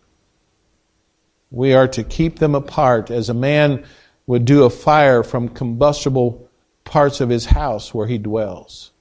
we 1.52 1.76
are 1.76 1.88
to 1.90 2.04
keep 2.04 2.40
them 2.40 2.56
apart 2.56 3.12
as 3.12 3.30
a 3.30 3.36
man 3.36 3.86
would 4.26 4.46
do 4.46 4.64
a 4.64 4.72
fire 4.72 5.22
from 5.22 5.50
combustible 5.50 6.50
parts 6.84 7.22
of 7.22 7.30
his 7.30 7.46
house 7.46 7.94
where 7.94 8.08
he 8.08 8.18
dwells. 8.18 8.92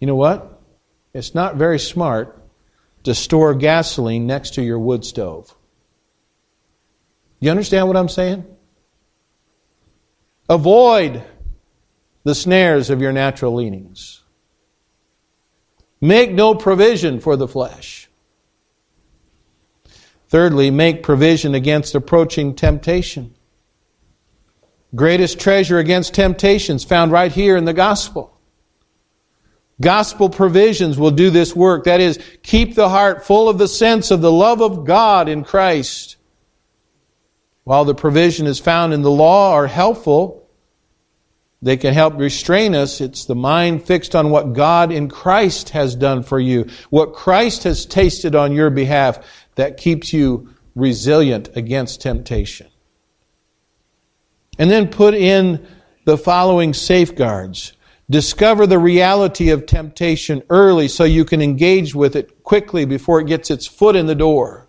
You 0.00 0.06
know 0.06 0.16
what? 0.16 0.58
It's 1.12 1.34
not 1.34 1.56
very 1.56 1.78
smart 1.78 2.41
to 3.04 3.14
store 3.14 3.54
gasoline 3.54 4.26
next 4.26 4.54
to 4.54 4.62
your 4.62 4.78
wood 4.78 5.04
stove. 5.04 5.54
You 7.40 7.50
understand 7.50 7.88
what 7.88 7.96
I'm 7.96 8.08
saying? 8.08 8.44
Avoid 10.48 11.22
the 12.24 12.34
snares 12.34 12.90
of 12.90 13.00
your 13.00 13.12
natural 13.12 13.54
leanings. 13.54 14.22
Make 16.00 16.32
no 16.32 16.54
provision 16.54 17.20
for 17.20 17.36
the 17.36 17.48
flesh. 17.48 18.08
Thirdly, 20.28 20.70
make 20.70 21.02
provision 21.02 21.54
against 21.54 21.94
approaching 21.94 22.54
temptation. 22.54 23.34
Greatest 24.94 25.40
treasure 25.40 25.78
against 25.78 26.14
temptations 26.14 26.84
found 26.84 27.12
right 27.12 27.32
here 27.32 27.56
in 27.56 27.64
the 27.64 27.72
gospel. 27.72 28.31
Gospel 29.80 30.28
provisions 30.28 30.98
will 30.98 31.10
do 31.10 31.30
this 31.30 31.56
work. 31.56 31.84
That 31.84 32.00
is, 32.00 32.18
keep 32.42 32.74
the 32.74 32.88
heart 32.88 33.24
full 33.24 33.48
of 33.48 33.58
the 33.58 33.68
sense 33.68 34.10
of 34.10 34.20
the 34.20 34.32
love 34.32 34.60
of 34.60 34.84
God 34.84 35.28
in 35.28 35.44
Christ. 35.44 36.16
While 37.64 37.84
the 37.84 37.94
provision 37.94 38.46
is 38.46 38.58
found 38.58 38.92
in 38.92 39.02
the 39.02 39.10
law 39.10 39.54
are 39.54 39.66
helpful, 39.66 40.48
they 41.62 41.76
can 41.76 41.94
help 41.94 42.18
restrain 42.18 42.74
us. 42.74 43.00
It's 43.00 43.24
the 43.24 43.36
mind 43.36 43.84
fixed 43.84 44.16
on 44.16 44.30
what 44.30 44.52
God 44.52 44.90
in 44.90 45.08
Christ 45.08 45.70
has 45.70 45.94
done 45.94 46.24
for 46.24 46.40
you, 46.40 46.68
what 46.90 47.14
Christ 47.14 47.62
has 47.62 47.86
tasted 47.86 48.34
on 48.34 48.52
your 48.52 48.68
behalf 48.68 49.24
that 49.54 49.76
keeps 49.76 50.12
you 50.12 50.52
resilient 50.74 51.50
against 51.54 52.00
temptation. 52.00 52.66
And 54.58 54.70
then 54.70 54.88
put 54.88 55.14
in 55.14 55.66
the 56.04 56.18
following 56.18 56.74
safeguards. 56.74 57.74
Discover 58.12 58.66
the 58.66 58.78
reality 58.78 59.48
of 59.48 59.64
temptation 59.64 60.42
early 60.50 60.86
so 60.86 61.04
you 61.04 61.24
can 61.24 61.40
engage 61.40 61.94
with 61.94 62.14
it 62.14 62.42
quickly 62.42 62.84
before 62.84 63.20
it 63.20 63.26
gets 63.26 63.50
its 63.50 63.66
foot 63.66 63.96
in 63.96 64.04
the 64.04 64.14
door. 64.14 64.68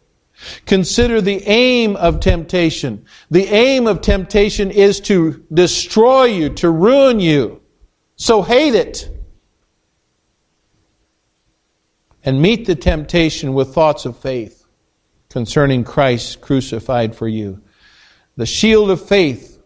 Consider 0.65 1.19
the 1.19 1.43
aim 1.45 1.97
of 1.97 2.21
temptation. 2.21 3.05
The 3.29 3.43
aim 3.47 3.85
of 3.85 3.99
temptation 3.99 4.71
is 4.71 5.01
to 5.01 5.45
destroy 5.53 6.23
you, 6.23 6.51
to 6.51 6.69
ruin 6.69 7.19
you. 7.19 7.61
So 8.15 8.43
hate 8.43 8.75
it. 8.75 9.09
And 12.23 12.41
meet 12.41 12.65
the 12.65 12.75
temptation 12.75 13.53
with 13.53 13.73
thoughts 13.73 14.05
of 14.05 14.17
faith 14.17 14.65
concerning 15.29 15.83
Christ 15.83 16.39
crucified 16.39 17.13
for 17.13 17.27
you. 17.27 17.61
The 18.37 18.45
shield 18.45 18.89
of 18.89 19.05
faith. 19.05 19.61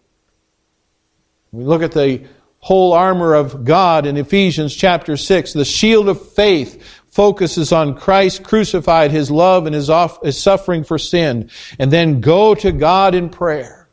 We 1.52 1.63
look 1.63 1.84
at 1.84 1.92
the 1.92 2.26
whole 2.67 2.91
armor 2.91 3.34
of 3.34 3.63
God 3.63 4.06
in 4.06 4.17
Ephesians 4.17 4.75
chapter 4.75 5.15
6, 5.15 5.53
the 5.53 5.63
shield 5.63 6.10
of 6.10 6.34
faith 6.34 7.01
focuses 7.10 7.71
on 7.71 7.95
Christ 7.95 8.43
crucified, 8.43 9.10
His 9.10 9.32
love 9.32 9.67
and 9.67 9.73
His, 9.73 9.89
off, 9.89 10.21
His 10.21 10.38
suffering 10.38 10.84
for 10.84 10.97
sin, 10.97 11.49
and 11.80 11.93
then 11.93 12.19
go 12.19 12.53
to 12.56 12.73
God 12.73 13.15
in 13.15 13.30
prayer. 13.30 13.88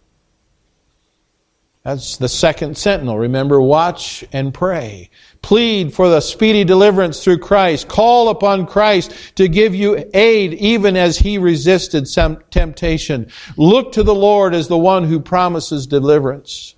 That's 1.85 2.17
the 2.17 2.29
second 2.29 2.77
sentinel. 2.77 3.17
Remember, 3.17 3.61
watch 3.61 4.25
and 4.33 4.53
pray. 4.53 5.11
Plead 5.41 5.95
for 5.95 6.09
the 6.09 6.21
speedy 6.21 6.65
deliverance 6.65 7.23
through 7.23 7.39
Christ. 7.39 7.87
Call 7.87 8.29
upon 8.29 8.67
Christ 8.67 9.15
to 9.37 9.47
give 9.47 9.77
you 9.77 10.11
aid 10.13 10.53
even 10.55 10.97
as 10.97 11.17
He 11.17 11.39
resisted 11.39 12.09
some 12.09 12.43
temptation. 12.51 13.31
Look 13.57 13.93
to 13.93 14.03
the 14.03 14.17
Lord 14.17 14.53
as 14.53 14.67
the 14.67 14.77
one 14.77 15.05
who 15.05 15.21
promises 15.21 15.87
deliverance. 15.87 16.75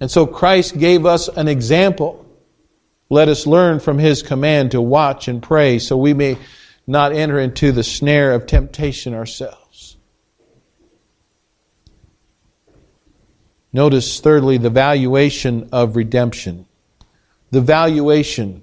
And 0.00 0.10
so 0.10 0.26
Christ 0.26 0.78
gave 0.78 1.06
us 1.06 1.28
an 1.28 1.48
example 1.48 2.24
let 3.10 3.28
us 3.28 3.46
learn 3.46 3.80
from 3.80 3.98
his 3.98 4.22
command 4.22 4.72
to 4.72 4.82
watch 4.82 5.28
and 5.28 5.42
pray 5.42 5.78
so 5.78 5.96
we 5.96 6.12
may 6.12 6.36
not 6.86 7.12
enter 7.12 7.38
into 7.38 7.72
the 7.72 7.82
snare 7.82 8.32
of 8.32 8.46
temptation 8.46 9.14
ourselves. 9.14 9.96
Notice, 13.72 14.20
thirdly, 14.20 14.58
the 14.58 14.70
valuation 14.70 15.68
of 15.72 15.96
redemption. 15.96 16.66
The 17.50 17.60
valuation. 17.60 18.62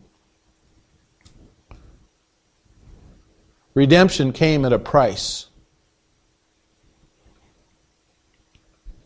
Redemption 3.73 4.31
came 4.31 4.65
at 4.65 4.73
a 4.73 4.79
price. 4.79 5.47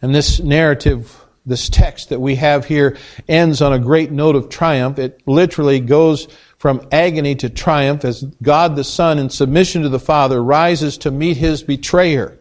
And 0.01 0.15
this 0.15 0.39
narrative, 0.39 1.25
this 1.45 1.69
text 1.69 2.09
that 2.09 2.19
we 2.19 2.35
have 2.35 2.65
here 2.65 2.97
ends 3.27 3.61
on 3.61 3.73
a 3.73 3.79
great 3.79 4.11
note 4.11 4.35
of 4.35 4.49
triumph. 4.49 4.99
It 4.99 5.21
literally 5.25 5.79
goes 5.79 6.27
from 6.57 6.87
agony 6.91 7.35
to 7.35 7.49
triumph 7.49 8.03
as 8.03 8.23
God 8.41 8.75
the 8.75 8.83
Son, 8.83 9.17
in 9.17 9.29
submission 9.29 9.83
to 9.83 9.89
the 9.89 9.99
Father, 9.99 10.43
rises 10.43 10.97
to 10.99 11.11
meet 11.11 11.37
his 11.37 11.63
betrayer. 11.63 12.37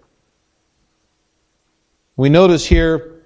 We 2.16 2.28
notice 2.28 2.66
here 2.66 3.22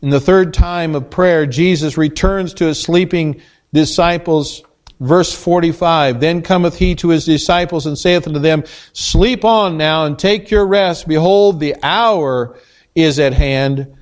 in 0.00 0.10
the 0.10 0.20
third 0.20 0.54
time 0.54 0.94
of 0.94 1.10
prayer, 1.10 1.46
Jesus 1.46 1.98
returns 1.98 2.54
to 2.54 2.66
his 2.66 2.80
sleeping 2.80 3.42
disciples. 3.72 4.62
Verse 5.00 5.34
45 5.34 6.20
Then 6.20 6.42
cometh 6.42 6.78
he 6.78 6.94
to 6.96 7.08
his 7.08 7.24
disciples 7.24 7.86
and 7.86 7.98
saith 7.98 8.28
unto 8.28 8.38
them, 8.38 8.62
Sleep 8.92 9.44
on 9.44 9.76
now 9.76 10.04
and 10.04 10.18
take 10.18 10.50
your 10.50 10.66
rest. 10.66 11.08
Behold, 11.08 11.58
the 11.58 11.74
hour 11.82 12.56
is 12.94 13.18
at 13.18 13.32
hand. 13.32 13.95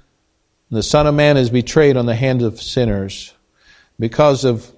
The 0.75 0.83
Son 0.83 1.07
of 1.07 1.15
Man 1.15 1.37
is 1.37 1.51
betrayed 1.51 1.97
on 1.97 2.07
the 2.07 2.15
hands 2.15 2.43
of 2.43 2.61
sinners. 2.61 3.33
Because 3.99 4.45
of 4.45 4.71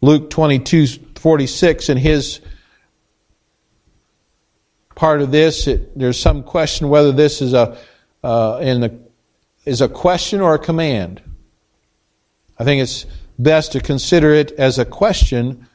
Luke 0.00 0.28
22 0.30 0.86
46 1.16 1.88
and 1.88 1.98
his 1.98 2.40
part 4.94 5.22
of 5.22 5.30
this, 5.30 5.66
it, 5.66 5.98
there's 5.98 6.20
some 6.20 6.42
question 6.42 6.90
whether 6.90 7.10
this 7.10 7.40
is 7.40 7.54
a 7.54 7.78
uh, 8.22 8.58
in 8.60 8.80
the, 8.80 8.98
is 9.64 9.80
a 9.80 9.88
question 9.88 10.40
or 10.40 10.54
a 10.54 10.58
command. 10.58 11.22
I 12.58 12.64
think 12.64 12.82
it's 12.82 13.06
best 13.38 13.72
to 13.72 13.80
consider 13.80 14.32
it 14.32 14.52
as 14.52 14.78
a 14.78 14.84
question 14.84 15.66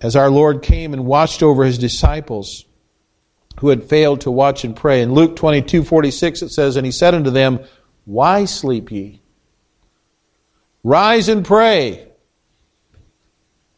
as 0.00 0.16
our 0.16 0.30
Lord 0.30 0.62
came 0.62 0.92
and 0.92 1.04
watched 1.04 1.42
over 1.42 1.64
his 1.64 1.78
disciples 1.78 2.64
who 3.60 3.68
had 3.68 3.84
failed 3.84 4.22
to 4.22 4.30
watch 4.30 4.64
and 4.64 4.74
pray. 4.74 5.02
In 5.02 5.12
Luke 5.12 5.36
22 5.36 5.84
46, 5.84 6.42
it 6.42 6.48
says, 6.50 6.76
And 6.76 6.86
he 6.86 6.92
said 6.92 7.14
unto 7.14 7.30
them, 7.30 7.60
Why 8.04 8.44
sleep 8.44 8.90
ye? 8.90 9.20
Rise 10.84 11.28
and 11.28 11.44
pray, 11.44 12.08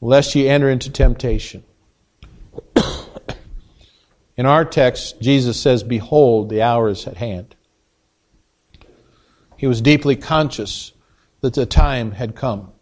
lest 0.00 0.34
ye 0.34 0.48
enter 0.48 0.70
into 0.70 0.90
temptation. 0.90 1.64
In 4.36 4.46
our 4.46 4.64
text, 4.64 5.20
Jesus 5.20 5.60
says, 5.60 5.82
Behold, 5.82 6.48
the 6.48 6.62
hour 6.62 6.88
is 6.88 7.06
at 7.06 7.18
hand. 7.18 7.54
He 9.56 9.66
was 9.66 9.80
deeply 9.80 10.16
conscious 10.16 10.92
that 11.40 11.54
the 11.54 11.66
time 11.66 12.12
had 12.12 12.34
come. 12.34 12.72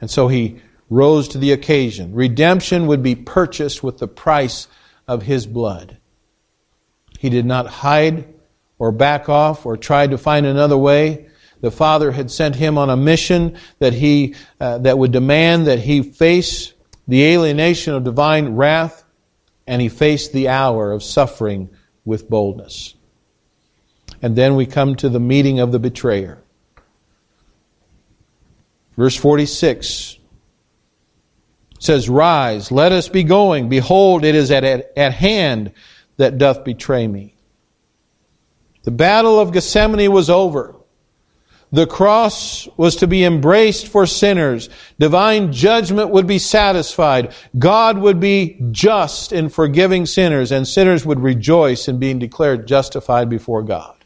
And 0.00 0.10
so 0.10 0.28
he 0.28 0.60
rose 0.90 1.28
to 1.28 1.38
the 1.38 1.52
occasion. 1.52 2.14
Redemption 2.14 2.86
would 2.86 3.02
be 3.02 3.14
purchased 3.14 3.82
with 3.82 3.98
the 3.98 4.06
price 4.06 4.68
of 5.08 5.22
his 5.22 5.46
blood. 5.46 5.98
He 7.18 7.30
did 7.30 7.46
not 7.46 7.66
hide 7.66 8.34
or 8.78 8.92
back 8.92 9.28
off 9.28 9.66
or 9.66 9.76
try 9.76 10.06
to 10.06 10.18
find 10.18 10.46
another 10.46 10.76
way. 10.76 11.28
The 11.60 11.70
Father 11.70 12.12
had 12.12 12.30
sent 12.30 12.54
him 12.56 12.76
on 12.76 12.90
a 12.90 12.96
mission 12.96 13.56
that 13.78 13.94
he 13.94 14.34
uh, 14.60 14.78
that 14.78 14.98
would 14.98 15.12
demand 15.12 15.66
that 15.66 15.78
he 15.78 16.02
face 16.02 16.74
the 17.08 17.24
alienation 17.24 17.94
of 17.94 18.04
divine 18.04 18.56
wrath 18.56 19.04
and 19.66 19.80
he 19.80 19.88
faced 19.88 20.32
the 20.32 20.48
hour 20.48 20.92
of 20.92 21.02
suffering 21.02 21.70
with 22.04 22.28
boldness. 22.28 22.94
And 24.22 24.36
then 24.36 24.54
we 24.54 24.66
come 24.66 24.94
to 24.96 25.08
the 25.08 25.20
meeting 25.20 25.60
of 25.60 25.72
the 25.72 25.78
betrayer. 25.78 26.38
Verse 28.96 29.16
46 29.16 30.18
says, 31.78 32.08
Rise, 32.08 32.70
let 32.70 32.92
us 32.92 33.08
be 33.08 33.22
going. 33.22 33.68
Behold, 33.68 34.24
it 34.24 34.34
is 34.34 34.50
at, 34.50 34.64
at, 34.64 34.92
at 34.96 35.12
hand 35.12 35.72
that 36.16 36.38
doth 36.38 36.64
betray 36.64 37.06
me. 37.06 37.34
The 38.84 38.90
battle 38.90 39.40
of 39.40 39.52
Gethsemane 39.52 40.12
was 40.12 40.30
over. 40.30 40.76
The 41.72 41.86
cross 41.86 42.68
was 42.76 42.96
to 42.96 43.06
be 43.06 43.24
embraced 43.24 43.88
for 43.88 44.06
sinners. 44.06 44.70
Divine 44.98 45.52
judgment 45.52 46.10
would 46.10 46.26
be 46.26 46.38
satisfied. 46.38 47.34
God 47.58 47.98
would 47.98 48.20
be 48.20 48.56
just 48.70 49.32
in 49.32 49.48
forgiving 49.48 50.06
sinners, 50.06 50.52
and 50.52 50.66
sinners 50.66 51.04
would 51.04 51.18
rejoice 51.18 51.88
in 51.88 51.98
being 51.98 52.20
declared 52.20 52.68
justified 52.68 53.28
before 53.28 53.62
God. 53.62 53.96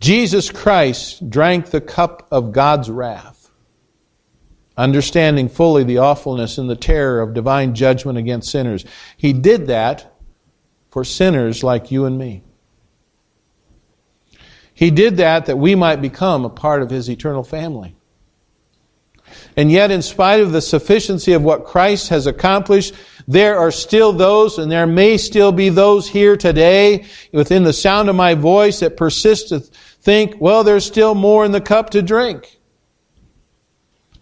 Jesus 0.00 0.50
Christ 0.50 1.30
drank 1.30 1.66
the 1.66 1.80
cup 1.80 2.26
of 2.32 2.52
God's 2.52 2.90
wrath, 2.90 3.39
understanding 4.80 5.48
fully 5.48 5.84
the 5.84 5.98
awfulness 5.98 6.56
and 6.56 6.68
the 6.68 6.76
terror 6.76 7.20
of 7.20 7.34
divine 7.34 7.74
judgment 7.74 8.16
against 8.16 8.50
sinners. 8.50 8.84
He 9.16 9.32
did 9.32 9.66
that 9.66 10.16
for 10.90 11.04
sinners 11.04 11.62
like 11.62 11.90
you 11.90 12.06
and 12.06 12.18
me. 12.18 12.42
He 14.72 14.90
did 14.90 15.18
that 15.18 15.46
that 15.46 15.58
we 15.58 15.74
might 15.74 16.00
become 16.00 16.44
a 16.44 16.50
part 16.50 16.80
of 16.80 16.88
His 16.88 17.10
eternal 17.10 17.44
family. 17.44 17.94
And 19.56 19.70
yet, 19.70 19.90
in 19.90 20.02
spite 20.02 20.40
of 20.40 20.52
the 20.52 20.62
sufficiency 20.62 21.34
of 21.34 21.42
what 21.42 21.66
Christ 21.66 22.08
has 22.08 22.26
accomplished, 22.26 22.94
there 23.28 23.58
are 23.58 23.70
still 23.70 24.12
those, 24.12 24.58
and 24.58 24.72
there 24.72 24.86
may 24.86 25.18
still 25.18 25.52
be 25.52 25.68
those 25.68 26.08
here 26.08 26.36
today 26.36 27.04
within 27.32 27.62
the 27.62 27.72
sound 27.72 28.08
of 28.08 28.16
my 28.16 28.34
voice 28.34 28.80
that 28.80 28.96
persist 28.96 29.50
to 29.50 29.60
think, 29.60 30.40
well, 30.40 30.64
there's 30.64 30.86
still 30.86 31.14
more 31.14 31.44
in 31.44 31.52
the 31.52 31.60
cup 31.60 31.90
to 31.90 32.02
drink. 32.02 32.59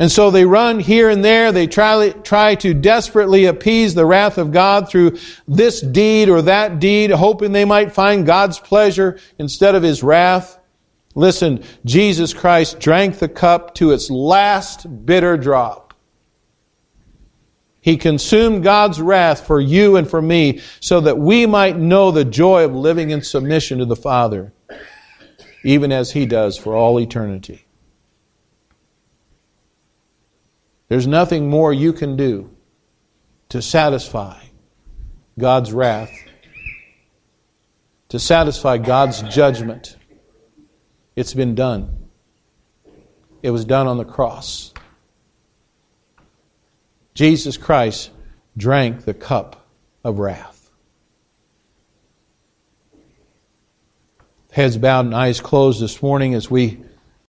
And 0.00 0.10
so 0.10 0.30
they 0.30 0.44
run 0.44 0.78
here 0.78 1.10
and 1.10 1.24
there. 1.24 1.50
They 1.50 1.66
try, 1.66 2.10
try 2.10 2.54
to 2.56 2.72
desperately 2.72 3.46
appease 3.46 3.94
the 3.94 4.06
wrath 4.06 4.38
of 4.38 4.52
God 4.52 4.88
through 4.88 5.18
this 5.48 5.80
deed 5.80 6.28
or 6.28 6.42
that 6.42 6.78
deed, 6.78 7.10
hoping 7.10 7.50
they 7.50 7.64
might 7.64 7.92
find 7.92 8.24
God's 8.24 8.60
pleasure 8.60 9.18
instead 9.38 9.74
of 9.74 9.82
His 9.82 10.02
wrath. 10.02 10.58
Listen, 11.16 11.64
Jesus 11.84 12.32
Christ 12.32 12.78
drank 12.78 13.18
the 13.18 13.28
cup 13.28 13.74
to 13.76 13.90
its 13.90 14.08
last 14.08 15.04
bitter 15.04 15.36
drop. 15.36 15.94
He 17.80 17.96
consumed 17.96 18.62
God's 18.62 19.00
wrath 19.00 19.46
for 19.46 19.60
you 19.60 19.96
and 19.96 20.08
for 20.08 20.22
me 20.22 20.60
so 20.78 21.00
that 21.00 21.18
we 21.18 21.46
might 21.46 21.76
know 21.76 22.10
the 22.10 22.24
joy 22.24 22.64
of 22.64 22.74
living 22.74 23.10
in 23.10 23.22
submission 23.22 23.78
to 23.78 23.84
the 23.84 23.96
Father, 23.96 24.52
even 25.64 25.90
as 25.90 26.12
He 26.12 26.26
does 26.26 26.56
for 26.56 26.74
all 26.74 27.00
eternity. 27.00 27.67
There's 30.88 31.06
nothing 31.06 31.50
more 31.50 31.72
you 31.72 31.92
can 31.92 32.16
do 32.16 32.50
to 33.50 33.60
satisfy 33.62 34.40
God's 35.38 35.72
wrath, 35.72 36.10
to 38.08 38.18
satisfy 38.18 38.78
God's 38.78 39.22
judgment. 39.22 39.96
It's 41.14 41.34
been 41.34 41.54
done. 41.54 42.08
It 43.42 43.50
was 43.50 43.64
done 43.64 43.86
on 43.86 43.98
the 43.98 44.04
cross. 44.04 44.72
Jesus 47.14 47.56
Christ 47.56 48.10
drank 48.56 49.04
the 49.04 49.14
cup 49.14 49.68
of 50.02 50.18
wrath. 50.18 50.70
Heads 54.50 54.78
bowed 54.78 55.06
and 55.06 55.14
eyes 55.14 55.40
closed 55.40 55.80
this 55.80 56.02
morning 56.02 56.34
as 56.34 56.50
we 56.50 56.80